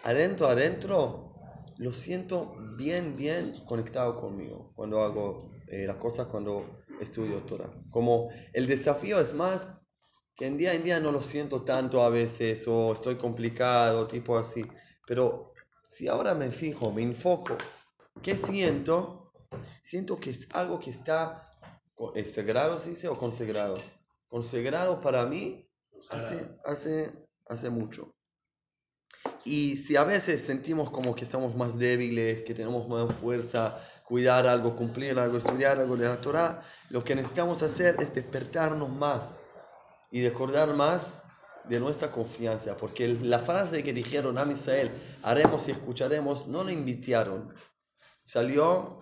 adentro, 0.04 0.46
adentro, 0.46 1.34
lo 1.78 1.92
siento 1.92 2.54
bien, 2.76 3.16
bien 3.16 3.64
conectado 3.64 4.14
conmigo 4.14 4.72
cuando 4.76 5.00
hago 5.00 5.50
eh, 5.68 5.86
las 5.86 5.96
cosas, 5.96 6.26
cuando 6.26 6.82
estudio 7.00 7.38
Torah. 7.38 7.70
Como 7.90 8.28
el 8.52 8.66
desafío 8.66 9.20
es 9.20 9.32
más 9.32 9.74
que 10.36 10.46
en 10.46 10.58
día 10.58 10.74
en 10.74 10.84
día 10.84 11.00
no 11.00 11.12
lo 11.12 11.22
siento 11.22 11.62
tanto 11.62 12.02
a 12.02 12.10
veces 12.10 12.66
o 12.68 12.92
estoy 12.92 13.16
complicado, 13.16 14.06
tipo 14.06 14.36
así. 14.36 14.62
Pero 15.06 15.54
si 15.88 16.08
ahora 16.08 16.34
me 16.34 16.50
fijo, 16.50 16.92
me 16.92 17.02
enfoco, 17.02 17.56
¿qué 18.22 18.36
siento? 18.36 19.21
Siento 19.82 20.18
que 20.18 20.30
es 20.30 20.46
algo 20.54 20.78
que 20.80 20.90
está 20.90 21.50
co- 21.94 22.14
eh, 22.14 22.24
sagrado, 22.24 22.78
se 22.80 22.90
dice, 22.90 23.08
o 23.08 23.16
consagrado. 23.16 23.76
Consagrado 24.28 25.00
para 25.00 25.26
mí 25.26 25.68
hace, 26.10 26.48
hace, 26.64 27.12
hace 27.48 27.70
mucho. 27.70 28.14
Y 29.44 29.76
si 29.76 29.96
a 29.96 30.04
veces 30.04 30.42
sentimos 30.42 30.90
como 30.90 31.14
que 31.14 31.24
estamos 31.24 31.54
más 31.56 31.76
débiles, 31.78 32.42
que 32.42 32.54
tenemos 32.54 32.88
más 32.88 33.12
fuerza, 33.16 33.78
cuidar 34.04 34.46
algo, 34.46 34.76
cumplir 34.76 35.18
algo, 35.18 35.38
estudiar 35.38 35.78
algo 35.78 35.96
de 35.96 36.06
la 36.08 36.20
Torah, 36.20 36.62
lo 36.90 37.02
que 37.02 37.14
necesitamos 37.14 37.62
hacer 37.62 37.96
es 38.00 38.14
despertarnos 38.14 38.88
más 38.88 39.38
y 40.10 40.22
recordar 40.26 40.68
más 40.74 41.22
de 41.68 41.80
nuestra 41.80 42.10
confianza. 42.12 42.76
Porque 42.76 43.08
la 43.08 43.40
frase 43.40 43.82
que 43.82 43.92
dijeron 43.92 44.38
a 44.38 44.50
Israel, 44.50 44.90
haremos 45.22 45.66
y 45.68 45.72
escucharemos, 45.72 46.46
no 46.46 46.62
lo 46.62 46.70
invitaron. 46.70 47.52
Salió, 48.24 49.00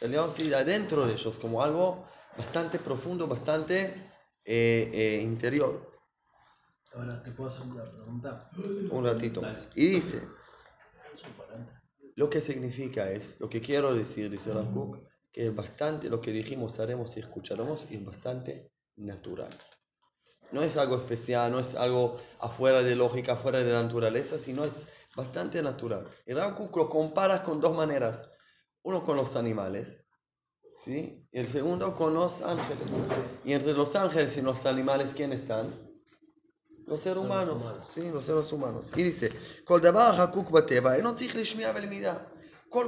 así 0.00 0.48
de 0.48 0.56
adentro 0.56 1.06
de 1.06 1.14
ellos, 1.14 1.38
como 1.38 1.62
algo 1.62 2.06
bastante 2.36 2.78
profundo, 2.78 3.26
bastante 3.26 3.94
eh, 4.44 4.90
eh, 4.92 5.20
interior. 5.22 5.92
Ahora 6.94 7.22
te 7.22 7.30
puedo 7.32 7.50
hacer 7.50 7.66
una 7.66 7.84
pregunta. 7.84 8.50
Un 8.90 9.04
ratito. 9.04 9.42
Y 9.74 9.88
dice, 9.88 10.22
lo 12.14 12.30
que 12.30 12.40
significa 12.40 13.10
es, 13.10 13.38
lo 13.40 13.48
que 13.48 13.60
quiero 13.60 13.94
decir, 13.94 14.30
dice 14.30 14.52
Rav 14.52 14.66
que 15.30 15.46
es 15.46 15.54
bastante, 15.54 16.08
lo 16.08 16.20
que 16.20 16.32
dijimos, 16.32 16.80
haremos 16.80 17.16
y 17.16 17.20
escucharemos, 17.20 17.86
es 17.90 18.04
bastante 18.04 18.72
natural. 18.96 19.50
No 20.50 20.62
es 20.62 20.76
algo 20.76 20.96
especial, 20.96 21.52
no 21.52 21.60
es 21.60 21.74
algo 21.74 22.16
afuera 22.40 22.82
de 22.82 22.96
lógica, 22.96 23.34
afuera 23.34 23.58
de 23.58 23.70
la 23.70 23.82
naturaleza, 23.82 24.38
sino 24.38 24.64
es 24.64 24.72
bastante 25.14 25.62
natural. 25.62 26.08
Y 26.26 26.32
Rav 26.32 26.58
lo 26.74 26.88
compara 26.88 27.42
con 27.42 27.60
dos 27.60 27.76
maneras. 27.76 28.28
Uno 28.82 29.04
con 29.04 29.16
los 29.16 29.36
animales, 29.36 30.06
¿sí? 30.84 31.26
Y 31.32 31.38
el 31.38 31.48
segundo 31.48 31.94
con 31.94 32.14
los 32.14 32.42
ángeles. 32.42 32.88
Y 33.44 33.52
entre 33.52 33.72
los 33.72 33.94
ángeles 33.96 34.36
y 34.36 34.42
los 34.42 34.64
animales, 34.66 35.12
¿quién 35.14 35.32
están? 35.32 35.88
Los 36.86 37.00
seres 37.00 37.18
humanos, 37.18 37.66
sí, 37.92 38.00
los 38.10 38.24
seres 38.24 38.50
humanos. 38.50 38.92
Y 38.96 39.02
dice, 39.02 39.30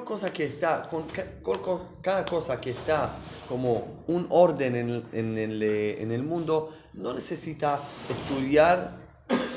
cosa 0.05 0.33
que 0.33 0.47
está, 0.47 0.89
con, 0.89 1.07
con, 1.43 2.01
cada 2.01 2.25
cosa 2.25 2.59
que 2.61 2.71
está 2.71 3.11
como 3.49 4.05
un 4.07 4.27
orden 4.31 4.77
en 4.77 4.89
el, 4.89 5.05
en, 5.13 5.39
el, 5.39 5.63
eh, 5.63 6.03
en 6.03 6.13
el 6.13 6.23
mundo, 6.23 6.73
no 6.95 7.13
necesita 7.13 7.81
estudiar 8.09 8.97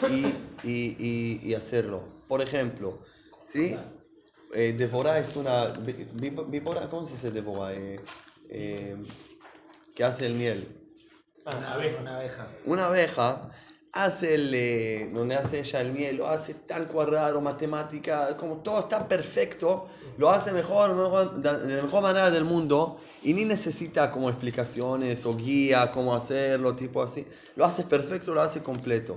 y, 0.09 0.25
y, 0.67 1.39
y 1.41 1.53
hacerlo. 1.53 2.03
Por 2.27 2.41
ejemplo, 2.41 2.99
¿sí? 3.47 3.77
Eh, 4.55 4.73
devorar 4.77 5.17
es 5.17 5.35
una... 5.35 5.67
vi- 5.67 6.07
vi- 6.13 6.35
víbora, 6.47 6.89
¿Cómo 6.89 7.05
se 7.05 7.13
dice 7.13 7.31
devorar? 7.31 7.73
Eh, 7.73 7.99
eh, 8.49 8.95
que 9.95 10.03
hace 10.03 10.25
el 10.25 10.33
miel. 10.35 10.79
Una, 11.45 11.77
una 11.99 12.15
abeja. 12.17 12.47
Una 12.65 12.85
abeja 12.85 13.49
hace 13.91 14.35
el, 14.35 14.51
eh, 14.53 15.09
donde 15.13 15.35
hace 15.35 15.59
ella 15.59 15.81
el 15.81 15.91
miel, 15.91 16.17
lo 16.17 16.27
hace 16.27 16.53
tan 16.55 16.85
cuadrado, 16.85 17.41
matemática, 17.41 18.35
como 18.37 18.57
todo 18.57 18.79
está 18.79 19.07
perfecto, 19.07 19.87
lo 20.17 20.31
hace 20.31 20.51
mejor, 20.51 20.95
mejor 20.95 21.41
de 21.41 21.75
la 21.75 21.83
mejor 21.83 22.01
manera 22.01 22.31
del 22.31 22.43
mundo 22.43 22.99
y 23.21 23.33
ni 23.33 23.45
necesita 23.45 24.09
como 24.09 24.29
explicaciones 24.29 25.25
o 25.25 25.35
guía, 25.35 25.91
cómo 25.91 26.15
hacerlo, 26.15 26.75
tipo 26.75 27.03
así. 27.03 27.27
Lo 27.55 27.65
hace 27.65 27.83
perfecto, 27.83 28.33
lo 28.33 28.41
hace 28.41 28.63
completo. 28.63 29.15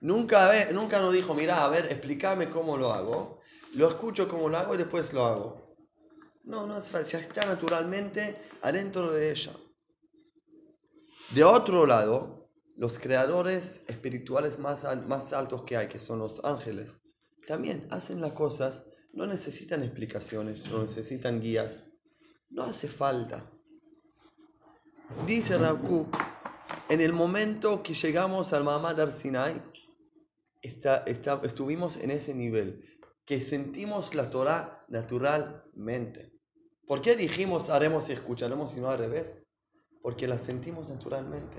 Nunca, 0.00 0.52
nunca 0.72 0.98
nos 1.00 1.12
dijo, 1.14 1.34
mira, 1.34 1.64
a 1.64 1.68
ver, 1.68 1.86
explícame 1.86 2.50
cómo 2.50 2.76
lo 2.76 2.92
hago. 2.92 3.37
Lo 3.74 3.88
escucho 3.88 4.28
cómo 4.28 4.48
lo 4.48 4.58
hago 4.58 4.74
y 4.74 4.78
después 4.78 5.12
lo 5.12 5.24
hago. 5.24 5.76
No, 6.44 6.66
no 6.66 6.74
hace 6.74 6.90
falta, 6.90 7.10
ya 7.10 7.18
está 7.20 7.44
naturalmente 7.46 8.36
adentro 8.62 9.12
de 9.12 9.30
ella. 9.30 9.52
De 11.34 11.44
otro 11.44 11.84
lado, 11.86 12.48
los 12.76 12.98
creadores 12.98 13.80
espirituales 13.86 14.58
más, 14.58 14.84
al- 14.84 15.06
más 15.06 15.32
altos 15.32 15.64
que 15.64 15.76
hay, 15.76 15.88
que 15.88 16.00
son 16.00 16.20
los 16.20 16.42
ángeles, 16.44 16.98
también 17.46 17.86
hacen 17.90 18.20
las 18.20 18.32
cosas, 18.32 18.86
no 19.12 19.26
necesitan 19.26 19.82
explicaciones, 19.82 20.70
no 20.70 20.80
necesitan 20.80 21.40
guías, 21.40 21.84
no 22.48 22.62
hace 22.62 22.88
falta. 22.88 23.50
Dice 25.26 25.58
Kook, 25.86 26.16
en 26.88 27.00
el 27.00 27.12
momento 27.12 27.82
que 27.82 27.92
llegamos 27.94 28.52
al 28.54 28.64
Mamad 28.64 28.98
Ar 29.00 29.12
Sinai, 29.12 29.62
está- 30.62 31.02
está- 31.06 31.40
estuvimos 31.44 31.96
en 31.98 32.10
ese 32.10 32.34
nivel, 32.34 32.82
que 33.28 33.42
sentimos 33.42 34.14
la 34.14 34.30
Torah 34.30 34.86
naturalmente. 34.88 36.32
¿Por 36.86 37.02
qué 37.02 37.14
dijimos 37.14 37.68
haremos 37.68 38.08
y 38.08 38.12
escucharemos 38.12 38.74
y 38.74 38.80
no 38.80 38.88
al 38.88 38.98
revés? 38.98 39.42
Porque 40.00 40.26
la 40.26 40.38
sentimos 40.38 40.88
naturalmente. 40.88 41.58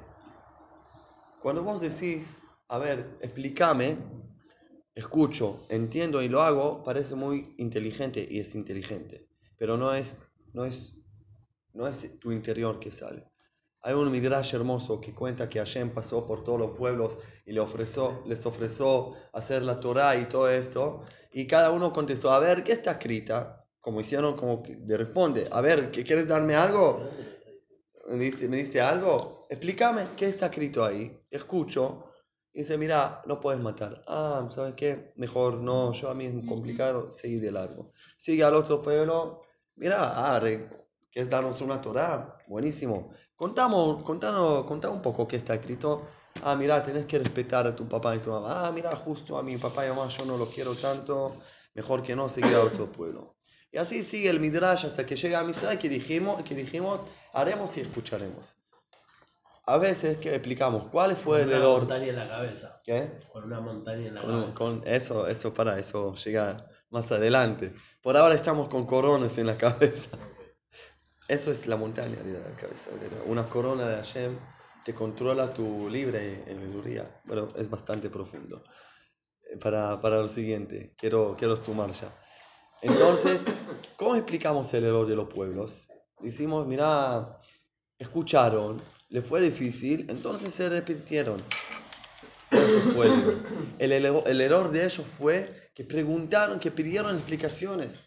Cuando 1.44 1.62
vos 1.62 1.80
decís, 1.80 2.42
a 2.70 2.80
ver, 2.80 3.20
explícame, 3.22 4.00
escucho, 4.96 5.68
entiendo 5.70 6.24
y 6.24 6.28
lo 6.28 6.42
hago, 6.42 6.84
parece 6.84 7.14
muy 7.14 7.54
inteligente 7.60 8.28
y 8.28 8.40
es 8.40 8.56
inteligente, 8.56 9.30
pero 9.56 9.78
no 9.78 9.94
es, 9.94 10.18
no 10.54 10.66
es, 10.66 10.96
no 11.74 11.88
es 11.88 12.20
tu 12.20 12.32
interior 12.32 12.80
que 12.80 12.92
sale. 12.92 13.30
Hay 13.82 13.94
un 13.94 14.12
midrash 14.12 14.56
hermoso 14.56 15.00
que 15.00 15.14
cuenta 15.14 15.48
que 15.48 15.60
Hashem 15.60 15.92
pasó 15.92 16.26
por 16.26 16.44
todos 16.44 16.60
los 16.60 16.72
pueblos 16.72 17.20
y 17.46 17.54
le 17.54 17.60
ofreció, 17.60 18.24
les 18.26 18.44
ofreció 18.48 19.14
hacer 19.34 19.62
la 19.62 19.80
Torah 19.80 20.18
y 20.18 20.26
todo 20.28 20.50
esto, 20.50 21.06
y 21.32 21.48
cada 21.48 21.72
uno 21.72 21.92
contestó, 21.94 22.32
a 22.32 22.40
ver, 22.40 22.64
¿qué 22.64 22.72
está 22.74 22.92
escrita? 22.92 23.66
Como 23.80 24.02
hicieron, 24.02 24.36
como 24.36 24.62
que 24.62 24.76
le 24.76 24.98
responde, 24.98 25.48
a 25.52 25.62
ver, 25.62 25.92
¿qué 25.92 26.04
quieres 26.04 26.28
darme 26.28 26.56
algo? 26.56 27.10
¿Me 28.08 28.24
diste, 28.24 28.48
¿Me 28.50 28.58
diste 28.58 28.82
algo? 28.82 29.46
Explícame 29.50 30.08
qué 30.18 30.28
está 30.28 30.48
escrito 30.48 30.84
ahí. 30.84 31.16
Escucho. 31.30 32.06
Y 32.52 32.60
dice, 32.60 32.78
mira, 32.78 33.22
no 33.28 33.40
puedes 33.40 33.62
matar. 33.62 34.02
Ah, 34.08 34.48
¿sabes 34.54 34.74
qué? 34.76 35.14
Mejor 35.16 35.56
no, 35.56 35.94
yo 35.94 36.10
a 36.10 36.16
mí 36.16 36.26
es 36.26 36.46
complicado, 36.48 37.12
seguir 37.12 37.42
de 37.42 37.52
largo. 37.52 37.92
Sigue 38.18 38.44
al 38.44 38.56
otro 38.56 38.82
pueblo. 38.82 39.44
Mira, 39.76 40.00
ah, 40.36 40.40
re- 40.40 40.68
¿quieres 41.12 41.30
darnos 41.30 41.62
una 41.62 41.80
Torah? 41.80 42.38
Buenísimo. 42.48 43.12
Contamos, 43.36 44.04
contanos, 44.04 44.66
contá 44.66 44.90
un 44.90 45.02
poco 45.02 45.28
qué 45.28 45.36
está 45.38 45.54
escrito. 45.54 46.08
Ah, 46.44 46.56
mira, 46.56 46.82
tenés 46.84 47.06
que 47.06 47.18
respetar 47.20 47.68
a 47.68 47.76
tu 47.76 47.88
papá 47.88 48.16
y 48.16 48.20
tu 48.20 48.30
mamá. 48.30 48.68
Ah, 48.68 48.72
mira, 48.72 48.96
justo 48.96 49.38
a 49.38 49.44
mi 49.44 49.58
papá 49.58 49.86
y 49.86 49.90
mamá 49.90 50.08
yo 50.10 50.26
no 50.26 50.38
lo 50.38 50.48
quiero 50.48 50.76
tanto. 50.76 51.36
Mejor 51.74 52.02
que 52.04 52.16
no 52.16 52.30
seguir 52.30 52.56
a 52.56 52.62
otro 52.64 52.92
pueblo. 52.92 53.36
Y 53.72 53.78
así 53.78 54.04
sigue 54.04 54.30
el 54.30 54.40
Midrash 54.40 54.86
hasta 54.86 55.06
que 55.06 55.16
llega 55.16 55.40
a 55.40 55.44
Misra 55.44 55.78
que 55.78 55.88
dijimos, 55.90 56.44
que 56.44 56.56
dijimos 56.56 57.02
haremos 57.34 57.76
y 57.78 57.82
escucharemos. 57.82 58.56
a 59.68 59.78
veces 59.78 60.18
que 60.18 60.34
explicamos 60.34 60.88
cuál 60.88 61.16
fue 61.16 61.42
Con 61.42 61.42
el 61.42 61.48
una 61.50 61.58
error. 61.58 61.80
montaña 61.82 62.08
en 62.08 62.16
la 62.16 62.28
cabeza. 62.28 62.82
¿Qué? 62.84 63.12
Con 63.32 63.44
una 63.44 63.60
montaña 63.62 64.08
en 64.08 64.16
la 64.16 64.22
Con, 64.22 64.32
cabeza. 64.42 64.58
con 64.58 64.82
eso, 64.86 65.28
eso 65.28 65.54
para 65.54 65.78
eso 65.78 66.16
llega 66.16 66.66
más 66.90 67.12
adelante. 67.12 67.72
Por 68.02 68.18
ahora 68.18 68.34
estamos 68.34 68.68
con 68.70 68.88
coronas 68.88 69.38
en 69.38 69.46
la 69.46 69.58
cabeza. 69.66 70.10
Eso 71.28 71.52
es 71.52 71.68
la 71.68 71.76
montaña 71.78 72.16
de 72.24 72.34
la 72.40 72.56
cabeza. 72.56 72.90
Una 73.28 73.48
corona 73.48 73.88
de 73.88 73.96
Hashem 73.98 74.40
te 74.84 74.94
controla 74.94 75.54
tu 75.54 75.90
libre 75.90 76.46
albedrío. 76.48 77.04
Bueno, 77.26 77.48
es 77.56 77.70
bastante 77.70 78.10
profundo. 78.10 78.64
Eh, 79.52 79.58
Para, 79.58 80.00
para 80.02 80.18
lo 80.20 80.28
siguiente, 80.28 80.94
quiero, 80.98 81.36
quiero 81.38 81.56
sumar 81.58 81.92
ya. 81.92 82.14
Entonces, 82.82 83.44
¿cómo 83.98 84.16
explicamos 84.16 84.74
el 84.74 84.86
error 84.86 85.08
de 85.08 85.16
los 85.16 85.28
pueblos? 85.28 85.90
Decimos, 86.22 86.66
mira, 86.66 87.38
escucharon, 87.98 88.82
le 89.10 89.22
fue 89.22 89.42
difícil, 89.42 90.06
entonces 90.10 90.54
se 90.54 90.66
arrepintieron. 90.66 91.42
Eso 92.52 92.80
fue. 92.94 93.08
El, 93.80 93.92
el- 93.92 94.06
el 94.26 94.42
error 94.42 94.72
de 94.72 94.86
ellos 94.86 95.06
fue 95.18 95.72
que 95.76 95.84
preguntaron, 95.84 96.60
que 96.60 96.72
pidieron 96.72 97.16
explicaciones, 97.16 98.04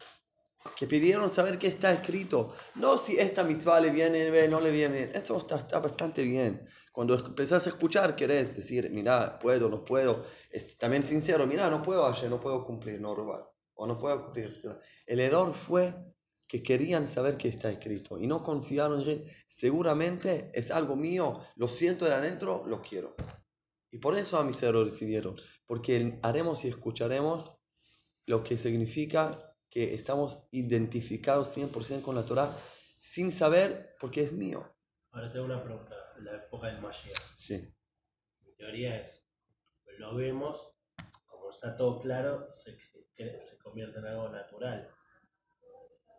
que 0.76 0.86
pidieron 0.86 1.28
saber 1.28 1.58
qué 1.58 1.68
está 1.68 1.92
escrito. 1.92 2.54
No 2.74 2.98
si 2.98 3.18
esta 3.18 3.44
mitzvah 3.44 3.80
le 3.80 3.90
viene 3.90 4.30
bien, 4.30 4.50
no 4.50 4.60
le 4.60 4.70
viene 4.70 4.96
bien. 4.98 5.10
Esto 5.14 5.36
está, 5.38 5.56
está 5.56 5.78
bastante 5.78 6.22
bien. 6.22 6.66
Cuando 6.92 7.14
empezás 7.14 7.66
a 7.66 7.70
escuchar, 7.70 8.14
querés 8.14 8.54
decir, 8.54 8.90
mira, 8.90 9.38
puedo, 9.38 9.68
no 9.68 9.84
puedo. 9.84 10.24
Es 10.50 10.76
también 10.76 11.02
sincero, 11.04 11.46
mira, 11.46 11.70
no 11.70 11.82
puedo 11.82 12.06
ayer, 12.06 12.28
no 12.28 12.40
puedo 12.40 12.64
cumplir, 12.64 13.00
no 13.00 13.14
robar. 13.14 13.48
O 13.74 13.86
no 13.86 13.98
puedo 13.98 14.24
cumplir. 14.24 14.62
El 15.06 15.20
error 15.20 15.54
fue 15.54 15.94
que 16.46 16.62
querían 16.62 17.08
saber 17.08 17.38
qué 17.38 17.48
está 17.48 17.70
escrito 17.70 18.18
y 18.18 18.26
no 18.26 18.42
confiaron 18.42 19.08
en. 19.08 19.24
Seguramente 19.46 20.50
es 20.52 20.70
algo 20.70 20.96
mío, 20.96 21.40
lo 21.56 21.68
siento 21.68 22.04
de 22.04 22.12
adentro, 22.12 22.64
lo 22.66 22.82
quiero. 22.82 23.14
Y 23.90 23.98
por 23.98 24.16
eso 24.16 24.38
a 24.38 24.44
mis 24.44 24.62
errores 24.62 24.92
recibieron, 24.92 25.36
porque 25.66 26.18
haremos 26.22 26.64
y 26.64 26.68
escucharemos 26.68 27.58
lo 28.26 28.42
que 28.42 28.58
significa 28.58 29.51
que 29.72 29.94
estamos 29.94 30.48
identificados 30.50 31.56
100% 31.56 32.02
con 32.02 32.14
la 32.14 32.24
Torah 32.24 32.54
sin 32.98 33.32
saber 33.32 33.96
porque 33.98 34.22
es 34.22 34.30
mío. 34.30 34.70
Ahora 35.12 35.32
tengo 35.32 35.46
una 35.46 35.64
pregunta. 35.64 35.96
En 36.18 36.26
la 36.26 36.36
época 36.36 36.66
del 36.66 36.80
Mashiach, 36.82 37.16
Sí, 37.38 37.74
mi 38.44 38.52
teoría 38.52 39.00
es, 39.00 39.26
lo 39.98 40.14
vemos, 40.14 40.74
como 41.26 41.48
está 41.48 41.74
todo 41.74 41.98
claro, 42.00 42.52
se, 42.52 42.76
se 43.40 43.58
convierte 43.58 43.98
en 43.98 44.06
algo 44.06 44.28
natural. 44.28 44.88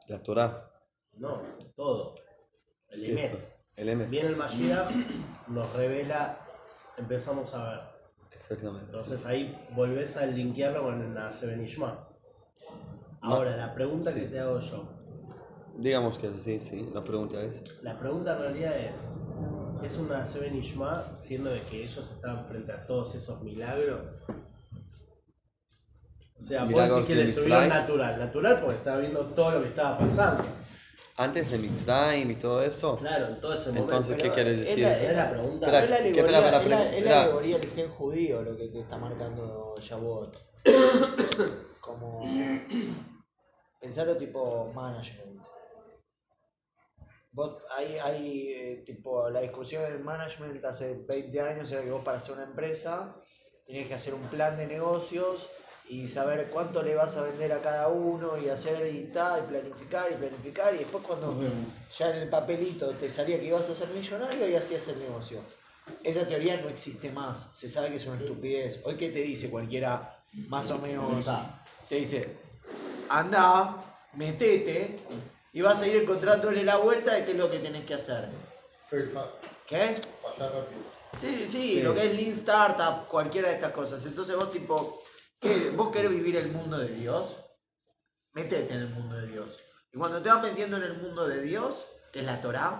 la 0.07 0.23
Torah. 0.23 0.71
No, 1.13 1.57
todo. 1.75 2.15
El 2.89 3.05
¿qué 3.05 3.11
Emet. 3.11 3.53
El 3.75 3.89
M. 3.89 4.05
Viene 4.07 4.29
el 4.29 4.35
Mashiach, 4.35 4.89
nos 5.47 5.71
revela, 5.73 6.43
empezamos 6.97 7.53
a 7.53 7.69
ver. 7.69 7.79
Exactamente. 8.31 8.87
sí. 8.87 8.91
Entonces 8.91 9.25
ahí 9.27 9.67
volvés 9.75 10.17
a 10.17 10.25
linkearlo 10.25 10.81
con 10.83 11.13
la 11.13 11.31
Sebenishma. 11.31 12.09
Ahora, 13.23 13.55
la 13.57 13.73
pregunta 13.73 14.11
Sí. 14.11 14.19
que 14.19 14.25
te 14.27 14.39
hago 14.39 14.59
yo. 14.59 14.83
Digamos 15.77 16.17
que 16.17 16.29
sí, 16.29 16.59
sí, 16.59 16.89
la 16.93 17.03
pregunta 17.03 17.39
es. 17.41 17.81
La 17.81 17.97
pregunta 17.97 18.33
en 18.33 18.39
realidad 18.39 18.73
es, 18.77 19.01
¿es 19.91 19.97
una 19.97 20.25
Sebenishma 20.25 21.11
siendo 21.15 21.49
de 21.49 21.61
que 21.61 21.83
ellos 21.83 22.11
estaban 22.13 22.45
frente 22.47 22.71
a 22.71 22.85
todos 22.85 23.15
esos 23.15 23.41
milagros? 23.41 24.05
O 26.39 26.43
sea, 26.43 26.63
vos 26.63 26.69
Milagros 26.73 27.07
de 27.07 27.15
le 27.15 27.31
subieron 27.31 27.63
Mitzray. 27.63 27.69
natural. 27.81 28.19
Natural 28.19 28.59
porque 28.61 28.75
estaba 28.77 28.97
viendo 28.99 29.21
todo 29.27 29.51
lo 29.51 29.61
que 29.61 29.69
estaba 29.69 29.97
pasando. 29.97 30.43
Antes 31.15 31.51
de 31.51 31.59
Mitzrayim 31.59 32.31
y 32.31 32.35
todo 32.35 32.61
eso, 32.63 32.97
Claro, 32.97 33.27
en 33.27 33.39
todo 33.39 33.53
ese 33.53 33.69
momento. 33.69 33.83
entonces, 33.93 34.15
¿qué 34.21 34.29
quieres 34.31 34.53
es 34.59 34.65
decir? 34.67 34.83
la- 34.83 35.01
Es 35.03 35.15
la 35.15 35.29
pregunta. 35.31 35.65
Es 35.67 35.71
la 35.71 35.79
¿qué? 35.79 35.93
alegoría, 35.93 36.21
espera, 36.21 36.37
es 36.61 36.69
la- 36.69 36.95
es 36.97 37.07
alegoría 37.07 37.57
del 37.59 37.69
gen 37.69 37.89
judío 37.89 38.41
lo 38.41 38.57
que 38.57 38.67
te 38.67 38.79
está 38.81 38.97
marcando 38.97 39.75
Shavuot. 39.79 40.37
Como 41.81 42.23
pensarlo 43.83 44.15
tipo 44.15 44.71
management. 44.73 45.41
Vos, 47.33 47.61
hay, 47.75 47.97
hay 47.97 48.53
eh, 48.53 48.83
tipo 48.85 49.29
la 49.29 49.41
discusión 49.41 49.83
del 49.83 49.99
management 49.99 50.63
hace 50.63 50.95
20 51.05 51.41
años 51.41 51.71
era 51.71 51.81
que 51.81 51.91
vos 51.91 52.03
para 52.03 52.17
hacer 52.17 52.35
una 52.35 52.43
empresa 52.43 53.13
tenías 53.67 53.87
que 53.87 53.93
hacer 53.93 54.13
un 54.13 54.25
plan 54.27 54.55
de 54.55 54.67
negocios 54.67 55.49
y 55.89 56.07
saber 56.07 56.49
cuánto 56.49 56.81
le 56.81 56.95
vas 56.95 57.17
a 57.17 57.23
vender 57.23 57.51
a 57.51 57.61
cada 57.61 57.89
uno 57.89 58.37
y 58.37 58.47
hacer 58.47 58.87
y 58.95 59.11
tal, 59.11 59.43
y 59.43 59.47
planificar 59.47 60.11
y 60.11 60.15
planificar 60.15 60.75
y 60.75 60.77
después 60.77 61.03
cuando 61.05 61.35
ya 61.97 62.09
en 62.11 62.21
el 62.23 62.29
papelito 62.29 62.91
te 62.91 63.09
salía 63.09 63.37
que 63.37 63.47
ibas 63.47 63.69
a 63.69 63.75
ser 63.75 63.89
millonario 63.89 64.47
y 64.47 64.55
hacías 64.55 64.87
el 64.87 64.99
negocio. 64.99 65.41
Esa 66.03 66.25
teoría 66.25 66.61
no 66.61 66.69
existe 66.69 67.11
más, 67.11 67.57
se 67.57 67.67
sabe 67.67 67.89
que 67.89 67.97
es 67.97 68.05
una 68.05 68.17
estupidez. 68.17 68.81
Hoy 68.85 68.95
que 68.95 69.09
te 69.09 69.19
dice 69.23 69.49
cualquiera 69.49 70.23
más 70.47 70.71
o 70.71 70.79
menos, 70.79 71.25
te 71.89 71.95
dice, 71.95 72.42
anda, 73.09 73.75
metete 74.13 74.99
y 75.51 75.61
vas 75.61 75.81
a 75.81 75.87
ir 75.87 75.97
encontrándole 75.97 76.63
la 76.63 76.77
vuelta 76.77 77.13
de 77.13 77.25
qué 77.25 77.31
es 77.31 77.37
lo 77.37 77.49
que 77.49 77.59
tenés 77.59 77.85
que 77.85 77.93
hacer. 77.93 78.29
¿Qué? 79.67 80.01
Sí, 81.15 81.45
sí, 81.47 81.81
lo 81.81 81.93
que 81.93 82.05
es 82.05 82.15
Lean 82.15 82.31
Startup, 82.31 83.07
cualquiera 83.07 83.49
de 83.49 83.55
estas 83.55 83.71
cosas. 83.71 84.05
Entonces 84.05 84.35
vos 84.35 84.51
tipo, 84.51 85.03
¿qué? 85.39 85.71
¿vos 85.75 85.91
querés 85.91 86.09
vivir 86.09 86.35
el 86.37 86.51
mundo 86.51 86.77
de 86.77 86.89
Dios? 86.89 87.37
Métete 88.33 88.73
en 88.73 88.79
el 88.79 88.89
mundo 88.89 89.15
de 89.15 89.27
Dios. 89.27 89.59
Y 89.91 89.97
cuando 89.97 90.21
te 90.21 90.29
vas 90.29 90.41
metiendo 90.41 90.77
en 90.77 90.83
el 90.83 90.97
mundo 90.97 91.27
de 91.27 91.41
Dios, 91.41 91.85
que 92.11 92.21
es 92.21 92.25
la 92.25 92.41
Torah, 92.41 92.79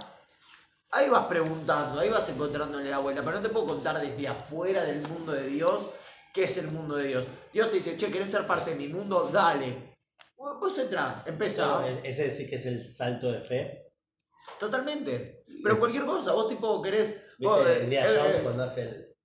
ahí 0.89 1.09
vas 1.09 1.25
preguntando, 1.25 1.99
ahí 1.99 2.09
vas 2.09 2.27
encontrándole 2.29 2.89
la 2.89 2.97
vuelta. 2.97 3.21
Pero 3.21 3.37
no 3.37 3.43
te 3.43 3.49
puedo 3.49 3.67
contar 3.67 4.01
desde 4.01 4.27
afuera 4.27 4.83
del 4.83 5.07
mundo 5.07 5.31
de 5.31 5.47
Dios 5.47 5.89
qué 6.33 6.45
es 6.45 6.57
el 6.57 6.69
mundo 6.69 6.95
de 6.95 7.07
Dios. 7.07 7.27
Dios 7.51 7.69
te 7.69 7.75
dice, 7.75 7.97
che, 7.97 8.11
¿querés 8.11 8.31
ser 8.31 8.47
parte 8.47 8.71
de 8.71 8.75
mi 8.75 8.87
mundo? 8.87 9.29
Dale. 9.31 9.92
Vos 10.43 10.59
vos 10.59 10.77
entrá, 10.77 11.23
empezá. 11.25 11.87
Ese 12.03 12.29
sí 12.29 12.45
que 12.45 12.57
es 12.57 12.65
el 12.65 12.85
salto 12.85 13.31
de 13.31 13.39
fe. 13.39 13.93
Totalmente. 14.59 15.45
Pero 15.63 15.75
Es- 15.75 15.79
cualquier 15.79 16.03
cosa, 16.05 16.33
vos 16.33 16.49
tipo 16.49 16.81
querés... 16.81 17.11
eh, 17.39 17.87
eh, 17.89 18.17
Jones 18.19 18.37
cuando 18.43 18.63
hace 18.63 18.81
el. 18.81 19.15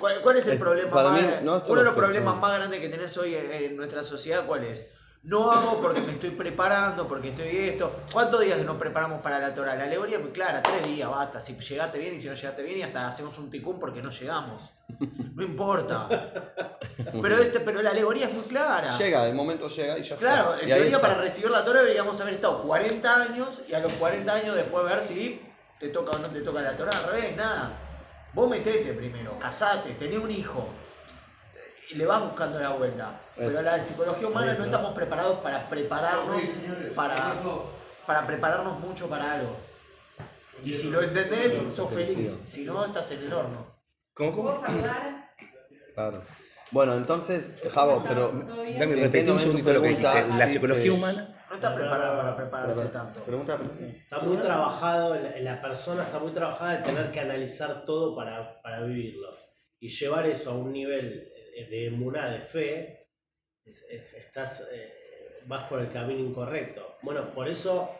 ¿Cuál, 0.00 0.22
cuál 0.22 0.38
es 0.38 0.46
el 0.46 0.54
Es- 0.54 0.58
problema 0.58 0.90
para 0.90 1.10
más 1.10 1.20
mí, 1.22 1.28
gra- 1.28 1.40
no 1.42 1.56
es 1.56 1.62
Uno 1.68 1.80
de 1.80 1.84
los 1.84 1.94
fe, 1.94 2.00
problemas 2.00 2.34
no. 2.34 2.40
más 2.40 2.54
grandes 2.56 2.80
que 2.80 2.88
tenés 2.88 3.14
hoy 3.18 3.34
en, 3.34 3.52
en 3.52 3.76
nuestra 3.76 4.02
sociedad, 4.04 4.46
¿cuál 4.46 4.64
es? 4.64 4.94
No 5.24 5.50
hago 5.50 5.80
porque 5.82 6.00
me 6.00 6.12
estoy 6.12 6.30
preparando, 6.30 7.06
porque 7.08 7.30
estoy 7.30 7.48
esto. 7.48 8.04
¿Cuántos 8.12 8.40
días 8.40 8.58
nos 8.64 8.76
preparamos 8.76 9.20
para 9.20 9.38
la 9.38 9.54
Torah? 9.54 9.74
La 9.74 9.84
alegoría 9.84 10.16
es 10.16 10.22
muy 10.22 10.32
clara, 10.32 10.62
tres 10.62 10.86
días, 10.86 11.10
basta. 11.10 11.40
Si 11.40 11.58
llegaste 11.58 11.98
bien 11.98 12.14
y 12.14 12.20
si 12.20 12.28
no 12.28 12.34
llegaste 12.34 12.62
bien 12.62 12.78
y 12.78 12.82
hasta 12.82 13.06
hacemos 13.06 13.36
un 13.36 13.50
ticún 13.50 13.78
porque 13.80 14.00
no 14.00 14.10
llegamos. 14.10 14.70
No 15.34 15.42
importa. 15.42 16.08
Pero, 17.20 17.38
este, 17.38 17.60
pero 17.60 17.82
la 17.82 17.90
alegoría 17.90 18.26
es 18.26 18.32
muy 18.32 18.44
clara. 18.44 18.96
Llega, 18.96 19.26
el 19.26 19.34
momento 19.34 19.68
llega 19.68 19.98
y 19.98 20.02
ya 20.02 20.16
Claro, 20.16 20.54
en 20.60 20.66
teoría 20.66 21.00
para 21.00 21.14
recibir 21.14 21.50
la 21.50 21.64
Torah 21.64 21.80
deberíamos 21.80 22.20
haber 22.20 22.34
estado 22.34 22.62
40 22.62 23.22
años 23.22 23.60
y 23.68 23.74
a 23.74 23.80
los 23.80 23.92
40 23.94 24.32
años 24.32 24.56
después 24.56 24.84
ver 24.84 25.02
si 25.02 25.40
te 25.78 25.88
toca 25.88 26.12
o 26.12 26.18
no 26.18 26.28
te 26.28 26.40
toca 26.40 26.62
la 26.62 26.76
Torah. 26.76 26.92
Al 27.04 27.12
revés, 27.12 27.36
nada. 27.36 27.70
Vos 28.32 28.48
metete 28.48 28.92
primero, 28.92 29.38
casate, 29.38 29.92
tenés 29.92 30.18
un 30.18 30.30
hijo 30.30 30.66
le 31.94 32.06
vas 32.06 32.22
buscando 32.22 32.58
la 32.58 32.70
vuelta. 32.70 33.20
Pero 33.36 33.50
Eso. 33.50 33.62
la 33.62 33.82
psicología 33.82 34.28
humana 34.28 34.54
no 34.54 34.64
estamos 34.64 34.92
preparados 34.94 35.38
para 35.38 35.68
prepararnos, 35.68 36.42
para, 36.94 37.34
para 38.06 38.26
prepararnos 38.26 38.80
mucho 38.80 39.08
para 39.08 39.34
algo. 39.34 39.56
Y 40.64 40.74
si 40.74 40.90
lo 40.90 41.02
entendés, 41.02 41.62
sos 41.70 41.90
feliz. 41.90 42.40
Si 42.46 42.64
no, 42.64 42.84
estás 42.84 43.12
en 43.12 43.24
el 43.24 43.32
horno. 43.32 43.66
¿Cómo, 44.14 44.32
¿Puedo 44.32 44.60
saludar? 44.60 45.32
Claro. 45.94 46.22
Bueno, 46.70 46.94
entonces, 46.94 47.62
Javo, 47.72 48.04
pero. 48.06 48.28
Dame, 48.28 48.94
Si 48.94 49.00
repetí 49.00 49.30
un 49.30 49.38
segundito 49.38 49.72
lo 49.72 49.82
que 49.82 49.88
dijiste. 49.88 50.28
La 50.36 50.48
psicología 50.48 50.92
humana. 50.92 51.34
No 51.48 51.54
estás 51.54 51.74
preparado 51.74 52.16
para 52.18 52.36
prepararse 52.36 52.84
tanto. 52.86 53.22
Pregunta. 53.22 53.58
Está 54.02 54.18
muy 54.18 54.36
trabajado, 54.36 55.14
en 55.14 55.24
la, 55.24 55.52
la 55.54 55.60
persona 55.62 56.02
está 56.02 56.18
muy 56.18 56.32
trabajada 56.32 56.76
de 56.76 56.82
tener 56.82 57.10
que 57.10 57.20
analizar 57.20 57.86
todo 57.86 58.14
para, 58.14 58.60
para 58.60 58.82
vivirlo. 58.82 59.28
Y 59.80 59.88
llevar 59.88 60.26
eso 60.26 60.50
a 60.50 60.54
un 60.54 60.72
nivel 60.72 61.32
de 61.66 61.86
emuná, 61.86 62.30
de 62.30 62.40
fe, 62.40 63.08
es- 63.64 63.84
es- 63.90 64.14
estás, 64.14 64.66
eh, 64.72 65.42
vas 65.46 65.68
por 65.68 65.80
el 65.80 65.92
camino 65.92 66.20
incorrecto. 66.20 66.96
Bueno, 67.02 67.32
por 67.34 67.48
eso 67.48 67.90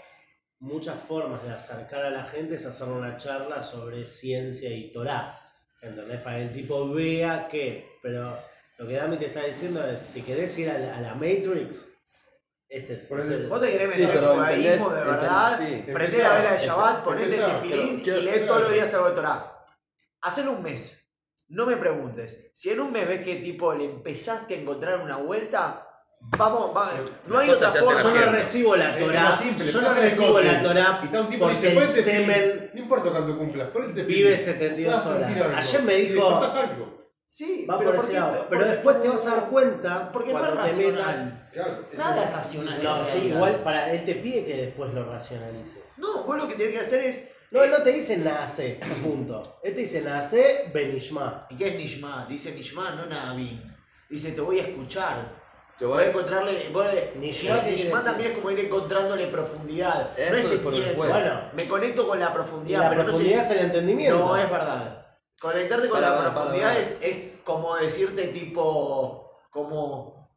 muchas 0.60 1.02
formas 1.02 1.42
de 1.44 1.50
acercar 1.52 2.04
a 2.04 2.10
la 2.10 2.24
gente 2.24 2.56
es 2.56 2.66
hacer 2.66 2.88
una 2.88 3.16
charla 3.16 3.62
sobre 3.62 4.06
ciencia 4.06 4.70
y 4.70 4.90
Torah. 4.92 5.38
¿Entendés? 5.80 6.20
Para 6.20 6.36
que 6.38 6.42
el 6.42 6.52
tipo 6.52 6.88
vea 6.92 7.46
que. 7.48 7.88
Pero 8.02 8.36
lo 8.78 8.88
que 8.88 8.94
Dami 8.94 9.16
te 9.16 9.26
está 9.26 9.44
diciendo 9.44 9.84
es: 9.86 10.00
si 10.02 10.22
querés 10.22 10.58
ir 10.58 10.68
a 10.70 10.78
la, 10.78 10.96
a 10.96 11.00
la 11.00 11.14
Matrix, 11.14 11.86
este 12.68 12.94
es, 12.94 13.04
es 13.04 13.10
el. 13.30 13.46
Vos 13.46 13.60
te 13.60 13.70
querés 13.70 13.94
Sí, 13.94 14.00
meter 14.00 14.14
pero 14.14 14.32
en 14.32 14.36
judaísmo 14.38 14.86
entendés- 14.90 14.94
de 14.94 15.04
verdad, 15.04 15.58
sí. 15.60 15.84
la 16.18 16.38
vela 16.38 16.52
de 16.52 16.58
Shabbat, 16.58 17.04
ponete 17.04 17.36
el 17.36 17.44
tefilín 17.44 18.02
y 18.04 18.20
lees 18.22 18.46
todos 18.46 18.60
los 18.62 18.72
días 18.72 18.92
algo 18.94 19.08
de 19.10 19.14
Torah. 19.14 19.64
Hacelo 20.22 20.52
un 20.52 20.62
mes. 20.64 20.97
No 21.48 21.66
me 21.66 21.76
preguntes. 21.76 22.50
Si 22.54 22.70
en 22.70 22.80
un 22.80 22.92
mes 22.92 23.06
ves 23.08 23.22
que 23.22 23.36
tipo 23.36 23.72
le 23.74 23.84
empezaste 23.84 24.54
a 24.54 24.58
encontrar 24.58 25.00
una 25.00 25.16
vuelta, 25.16 25.84
Vamos, 26.20 26.76
va, 26.76 26.90
no 27.28 27.38
hay 27.38 27.48
otra 27.48 27.68
hacen 27.68 27.80
Yo 27.80 27.90
forma. 27.90 28.26
no 28.26 28.32
recibo 28.32 28.74
la 28.76 28.98
Torah. 28.98 29.38
Yo 29.56 29.80
no 29.80 29.94
recibo 29.94 30.40
la 30.40 30.62
Torah 30.62 30.98
Y 31.02 31.06
está 31.06 31.20
un 31.20 31.28
tipo 31.28 31.44
porque 31.44 31.54
dice, 31.70 31.78
el 31.78 32.04
semen. 32.04 32.70
No 32.74 32.80
importa 32.80 33.10
cuándo 33.10 33.38
cumplas, 33.38 33.68
vive 34.06 34.36
72 34.36 34.92
Vas 34.94 35.06
a 35.06 35.18
sentir 35.18 35.42
horas. 35.42 35.66
Ayer 35.68 35.82
me 35.84 35.94
dijo. 35.94 36.40
Sí, 37.30 37.66
va 37.70 37.78
pero 37.78 37.90
por 37.90 38.00
¿por 38.00 38.04
ese 38.06 38.14
lado. 38.14 38.46
Pero 38.48 38.64
después 38.64 38.96
no- 38.96 39.02
te 39.02 39.08
vas 39.10 39.26
a 39.26 39.30
dar 39.30 39.48
cuenta 39.50 40.10
Porque 40.12 40.32
no 40.32 40.38
cuando 40.40 40.64
es 40.64 40.76
te 40.76 40.86
metas. 40.86 41.24
Claro. 41.52 41.84
Nada 41.92 42.24
es 42.24 42.32
racional. 42.32 42.82
No, 42.82 43.04
sí, 43.04 43.18
igual 43.18 43.62
para 43.62 43.92
él 43.92 44.04
te 44.06 44.14
pide 44.14 44.46
que 44.46 44.56
después 44.56 44.94
lo 44.94 45.04
racionalices. 45.04 45.98
No, 45.98 46.24
vos 46.24 46.36
lo 46.38 46.48
que 46.48 46.54
tenés 46.54 46.72
que 46.72 46.80
hacer 46.80 47.04
es. 47.04 47.28
No, 47.50 47.62
él 47.62 47.70
no 47.70 47.82
te 47.82 47.90
dice 47.92 48.16
nace, 48.18 48.78
punto. 49.02 49.58
Él 49.62 49.74
te 49.74 49.80
dice 49.80 50.02
nace 50.02 50.70
benishma. 50.72 51.46
¿Y 51.50 51.56
qué 51.56 51.68
es 51.68 51.76
Nishma? 51.76 52.26
Dice 52.28 52.52
Nishma, 52.52 52.90
no 52.90 53.06
Nabin. 53.06 53.74
Dice, 54.10 54.32
te 54.32 54.40
voy 54.40 54.58
a 54.58 54.62
escuchar. 54.64 55.38
Te 55.78 55.84
Voy 55.86 55.94
voy 55.94 56.04
a 56.04 56.06
encontrarle. 56.08 56.52
Nishma, 57.14 57.14
Nishma, 57.16 57.62
¿qué 57.64 57.74
quiere 57.76 57.90
también 58.04 58.32
es 58.32 58.38
como 58.38 58.50
ir 58.50 58.60
encontrándole 58.60 59.28
profundidad. 59.28 60.18
Eso 60.18 60.30
no 60.32 60.36
es 60.38 60.44
es 60.52 60.58
por. 60.60 60.74
Bueno. 60.96 61.40
Me 61.54 61.68
conecto 61.68 62.06
con 62.06 62.18
la 62.20 62.32
profundidad. 62.34 62.80
la 62.80 62.88
pero 62.90 63.02
no 63.04 63.06
sé- 63.08 63.12
profundidad 63.14 63.44
es 63.44 63.50
el 63.52 63.66
entendimiento. 63.66 64.18
No, 64.18 64.36
es 64.36 64.50
verdad. 64.50 65.06
Conectarte 65.40 65.88
con 65.88 66.00
Para, 66.00 66.10
la 66.10 66.16
para, 66.18 66.28
para, 66.34 66.42
profundidad 66.42 66.68
para. 66.70 66.80
Es, 66.80 66.98
es 67.00 67.30
como 67.44 67.76
decirte 67.76 68.26
tipo, 68.28 69.30
como, 69.50 70.28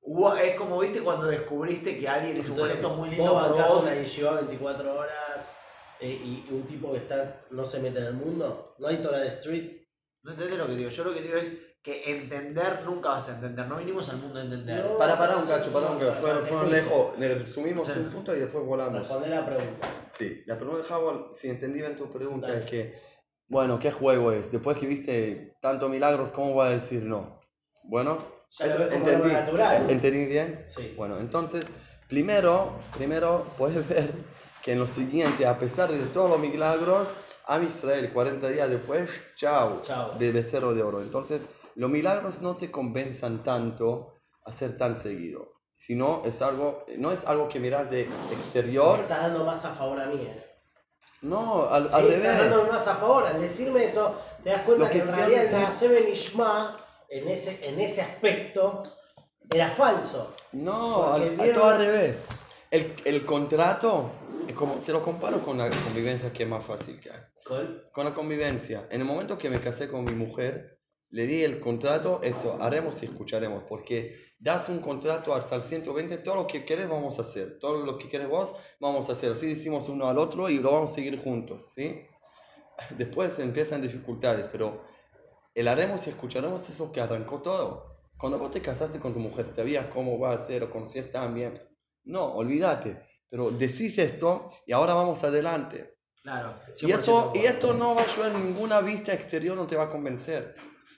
es 0.42 0.56
como 0.56 0.80
viste 0.80 1.02
cuando 1.02 1.26
descubriste 1.28 1.98
que 1.98 2.08
alguien 2.08 2.38
es 2.38 2.46
un 2.46 2.52
Entonces, 2.54 2.74
gesto 2.78 2.90
muy 2.92 3.10
lindo 3.10 3.34
vos 3.34 3.50
bancás 3.50 3.68
vos. 3.68 3.84
una 3.84 3.96
yeshiva 3.96 4.32
24 4.34 4.96
horas 4.96 5.58
eh, 6.02 6.20
y 6.48 6.48
un 6.52 6.64
tipo 6.66 6.92
que 6.92 6.98
está, 7.00 7.42
no 7.52 7.64
se 7.66 7.80
mete 7.80 8.00
en 8.00 8.06
el 8.06 8.14
mundo. 8.14 8.76
No 8.80 8.88
hay 8.88 8.98
Torah 8.98 9.20
de 9.20 9.28
street. 9.30 9.82
No 10.24 10.32
entendés 10.32 10.58
lo 10.58 10.68
que 10.68 10.76
digo. 10.76 10.90
Yo 10.90 11.04
lo 11.04 11.14
que 11.14 11.22
digo 11.22 11.38
es 11.38 11.52
que 11.84 12.12
entender 12.12 12.82
nunca 12.86 13.10
vas 13.10 13.30
a 13.30 13.36
entender. 13.36 13.68
No 13.68 13.78
vinimos 13.78 14.08
al 14.10 14.18
mundo 14.18 14.40
a 14.40 14.44
entender. 14.44 14.84
No. 14.86 14.98
Para, 14.98 15.18
para 15.18 15.38
un 15.38 15.48
cacho, 15.48 15.72
para 15.72 15.88
un 15.92 16.00
cacho. 16.00 16.14
Fueron, 16.22 16.46
fueron 16.46 16.72
lejos. 16.72 17.18
Le 17.18 17.36
resumimos 17.36 17.86
Sí. 17.88 17.94
un 17.98 18.10
punto 18.10 18.36
y 18.36 18.40
después 18.40 18.64
volamos. 18.66 19.00
Responder 19.00 19.30
la 19.30 19.46
pregunta. 19.46 19.88
Sí, 20.18 20.44
la 20.46 20.58
pregunta 20.58 20.88
de 20.88 20.94
Howard, 20.94 21.36
si 21.36 21.50
entendí 21.50 21.80
bien 21.80 21.98
tu 21.98 22.12
pregunta, 22.12 22.56
es 22.56 22.66
que, 22.70 23.00
bueno, 23.48 23.80
¿qué 23.80 23.92
juego 23.92 24.32
es? 24.32 24.52
Después 24.52 24.78
que 24.78 24.86
viste 24.86 25.58
tantos 25.62 25.90
milagros, 25.90 26.32
¿cómo 26.32 26.54
voy 26.54 26.68
a 26.68 26.72
decir 26.72 27.02
no? 27.04 27.40
Bueno, 27.86 28.18
eso 28.60 28.84
entendí. 28.90 29.30
natural. 29.32 29.90
¿Entendí 29.90 30.26
bien? 30.28 30.64
Sí. 30.68 30.94
Bueno, 30.96 31.18
entonces, 31.20 31.72
primero, 32.08 32.74
primero 32.96 33.46
puedes 33.58 33.88
ver 33.90 34.12
que 34.64 34.74
en 34.74 34.80
lo 34.80 34.88
siguiente, 34.88 35.46
a 35.48 35.58
pesar 35.58 35.92
de 35.92 35.98
todos 36.08 36.30
los 36.30 36.40
milagros, 36.40 37.16
a 37.48 37.60
Israel 37.60 38.12
40 38.14 38.50
días 38.50 38.70
después, 38.70 39.24
chao, 39.36 39.82
Chao. 39.82 40.12
de 40.18 40.32
becerro 40.32 40.74
de 40.74 40.84
oro. 40.84 41.02
Entonces, 41.02 41.48
los 41.76 41.90
milagros 41.90 42.42
no 42.42 42.56
te 42.56 42.70
convenzan 42.70 43.44
tanto 43.44 44.14
a 44.46 44.52
ser 44.54 44.78
tan 44.78 44.96
seguido, 44.96 45.54
sino 45.74 46.22
es 46.26 46.42
algo, 46.42 46.86
no 46.98 47.12
es 47.12 47.26
algo 47.26 47.48
que 47.50 47.60
miras 47.60 47.90
de 47.90 48.08
Me 48.30 48.36
exterior, 48.36 49.00
estás 49.00 49.22
dando 49.24 49.44
más 49.46 49.66
a 49.66 49.74
favor 49.74 50.00
a 50.00 50.06
mí. 50.06 50.22
eh. 50.22 50.46
no, 51.22 51.68
al, 51.70 51.88
Sí, 51.88 51.94
al 51.96 52.06
estás 52.08 52.22
revés. 52.24 52.40
dándome 52.52 52.70
más 52.72 52.88
a 52.88 52.96
favor. 52.96 53.26
Al 53.26 53.42
decirme 53.42 53.84
eso, 53.86 54.16
te 54.44 54.50
das 54.50 54.62
cuenta 54.64 54.86
Lo 54.86 54.90
que, 54.92 55.02
que 55.02 55.08
en 55.10 55.16
realidad 55.16 55.42
el 55.44 55.50
decir- 55.50 55.60
Naase 55.60 55.88
Benishma, 55.88 56.78
en 57.10 57.28
ese, 57.28 57.60
en 57.68 57.80
ese 57.80 58.02
aspecto, 58.02 58.84
era 59.50 59.70
falso. 59.70 60.34
No, 60.54 61.14
al, 61.14 61.30
vieron- 61.38 61.54
todo 61.54 61.66
al 61.70 61.78
revés. 61.80 62.24
El, 62.72 62.96
el 63.06 63.26
contrato, 63.26 64.10
como, 64.54 64.76
te 64.76 64.92
lo 64.92 65.02
comparo 65.02 65.42
con 65.42 65.58
la 65.58 65.70
convivencia 65.70 66.32
que 66.34 66.44
es 66.44 66.50
más 66.50 66.64
fácil 66.66 67.00
que 67.00 67.10
hay. 67.12 67.20
Con- 67.46 67.84
Con 67.94 68.06
la 68.06 68.14
convivencia. 68.14 68.88
En 68.90 69.02
el 69.02 69.08
momento 69.08 69.38
que 69.38 69.50
me 69.50 69.60
casé 69.60 69.88
con 69.88 70.06
mi 70.06 70.14
mujer, 70.16 70.80
le 71.10 71.26
di 71.28 71.44
el 71.44 71.60
contrato, 71.60 72.22
eso, 72.24 72.58
haremos 72.62 73.02
y 73.04 73.06
escucharemos. 73.06 73.64
Porque 73.68 74.16
das 74.40 74.70
un 74.70 74.80
contrato 74.80 75.34
hasta 75.34 75.56
el 75.56 75.64
120, 75.64 76.18
todo 76.20 76.36
lo 76.36 76.48
que 76.48 76.64
querés 76.66 76.88
vamos 76.90 77.20
a 77.20 77.24
hacer. 77.24 77.60
Todo 77.60 77.86
lo 77.86 77.98
que 77.98 78.08
querés 78.10 78.30
vos, 78.30 78.54
vamos 78.80 79.10
a 79.10 79.14
hacer. 79.14 79.32
Así 79.34 79.48
decimos 79.48 79.90
uno 79.90 80.08
al 80.08 80.18
otro 80.18 80.50
y 80.50 80.60
lo 80.60 80.72
vamos 80.72 80.92
a 80.92 80.96
seguir 80.96 81.22
juntos, 81.22 81.74
¿sí? 81.76 82.02
Después 82.98 83.38
empiezan 83.40 83.82
dificultades, 83.82 84.48
pero 84.52 84.84
el 85.54 85.68
haremos 85.68 86.08
y 86.08 86.10
escucharemos 86.12 86.68
es 86.70 86.80
lo 86.80 86.92
que 86.92 87.02
arrancó 87.02 87.42
todo. 87.42 87.98
Cuando 88.18 88.40
vos 88.40 88.52
te 88.52 88.62
casaste 88.62 89.00
con 89.00 89.14
tu 89.14 89.20
mujer, 89.20 89.48
¿sabías 89.50 89.88
cómo 89.88 90.20
va 90.20 90.34
a 90.34 90.40
ser 90.40 90.64
o 90.64 90.70
conocías 90.72 91.10
tan 91.12 91.34
bien? 91.34 91.60
No, 92.04 92.26
olvídate. 92.34 93.02
Pero 93.32 93.50
decís 93.50 93.98
esto 93.98 94.52
y 94.68 94.74
ahora 94.74 94.94
vamos 94.94 95.24
adelante. 95.24 95.96
Claro. 96.22 96.54
Y 96.82 96.92
esto, 96.92 97.32
100% 97.34 97.42
y 97.42 97.46
esto 97.46 97.74
no 97.74 97.96
va 97.96 98.02
a 98.02 98.04
ayudar, 98.04 98.34
ninguna 98.34 98.82
vista 98.82 99.14
exterior 99.14 99.56
no 99.56 99.66
te 99.66 99.78
va 99.78 99.86
a 99.86 99.90
convencer. 99.90 100.54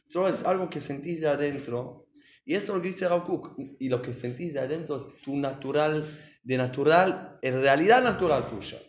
Solo 0.05 0.27
es 0.27 0.43
algo 0.43 0.67
que 0.67 0.81
sentís 0.81 1.21
de 1.21 1.27
adentro. 1.27 2.07
Y 2.43 2.55
eso 2.55 2.73
lo 2.73 2.81
que 2.81 2.87
dice 2.87 3.07
Rav 3.07 3.23
Kook. 3.23 3.55
Y 3.79 3.87
lo 3.87 4.01
que 4.01 4.15
sentís 4.15 4.51
de 4.51 4.61
adentro 4.61 4.97
es 4.97 5.13
tu 5.21 5.37
natural, 5.37 6.05
de 6.43 6.57
natural, 6.57 7.37
en 7.43 7.61
realidad 7.61 8.03
natural 8.03 8.49
tuya. 8.49 8.81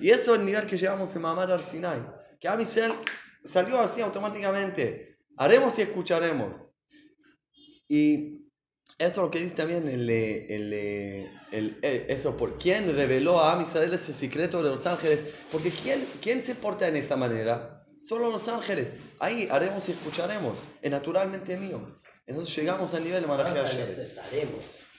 Y 0.00 0.10
eso 0.10 0.34
es 0.34 0.40
el 0.40 0.46
nivel 0.46 0.66
que 0.66 0.78
llevamos 0.78 1.14
en 1.16 1.22
Mamad 1.22 1.52
al 1.52 1.60
Sinai. 1.60 2.00
Que 2.40 2.46
a 2.46 2.56
Michelle 2.56 2.94
salió 3.44 3.80
así 3.80 4.00
automáticamente. 4.00 5.18
Haremos 5.36 5.76
y 5.78 5.82
escucharemos. 5.82 6.70
Y 7.88 8.41
eso 9.06 9.20
es 9.20 9.24
lo 9.26 9.30
que 9.30 9.40
dice 9.40 9.54
también 9.54 9.88
el, 9.88 10.08
el, 10.08 10.72
eh, 10.72 11.30
el- 11.50 11.78
eh, 11.82 12.06
eso 12.08 12.36
por 12.36 12.58
quién 12.58 12.94
reveló 12.94 13.40
a 13.40 13.52
Am 13.52 13.62
Israel 13.62 13.92
ese 13.94 14.14
secreto 14.14 14.62
de 14.62 14.70
los 14.70 14.86
ángeles 14.86 15.20
porque 15.50 15.70
quién, 15.70 16.06
quién 16.20 16.44
se 16.44 16.54
porta 16.54 16.86
en 16.88 16.96
esa 16.96 17.16
manera 17.16 17.84
solo 18.00 18.30
los 18.30 18.48
ángeles. 18.48 18.94
Ahí 19.20 19.48
haremos 19.50 19.88
y 19.88 19.92
escucharemos. 19.92 20.58
Es 20.80 20.90
naturalmente 20.90 21.56
mío. 21.56 21.80
Entonces 22.26 22.54
llegamos 22.56 22.92
al 22.94 23.04
nivel 23.04 23.22
de 23.22 23.28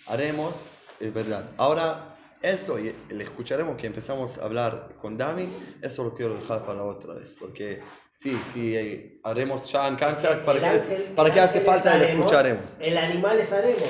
haremos 0.07 0.65
es 0.99 1.13
verdad. 1.13 1.45
Ahora 1.57 2.12
esto 2.43 2.77
y 2.77 2.93
el 3.09 3.21
escucharemos 3.21 3.77
que 3.77 3.87
empezamos 3.87 4.37
a 4.37 4.43
hablar 4.45 4.89
con 5.01 5.17
Dami 5.17 5.49
eso 5.81 6.03
lo 6.03 6.13
quiero 6.13 6.35
dejar 6.35 6.61
para 6.63 6.75
la 6.79 6.83
otra 6.83 7.13
vez 7.15 7.33
porque 7.39 7.81
sí 8.11 8.39
sí 8.53 8.75
eh, 8.75 9.19
haremos 9.23 9.71
ya 9.71 9.87
en 9.87 9.95
Kansas 9.95 10.35
para 10.45 10.59
El 10.59 10.63
qué 10.63 10.69
ángel- 10.69 11.15
para 11.15 11.33
qué 11.33 11.39
hace 11.39 11.61
falta 11.61 11.95
el 11.95 12.01
haremos, 12.03 12.19
escucharemos 12.25 12.71
El 12.79 12.97
animal 12.97 13.39
es 13.39 13.51
haremos. 13.53 13.83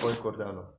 Puedes 0.00 0.18
cortarlo 0.18 0.76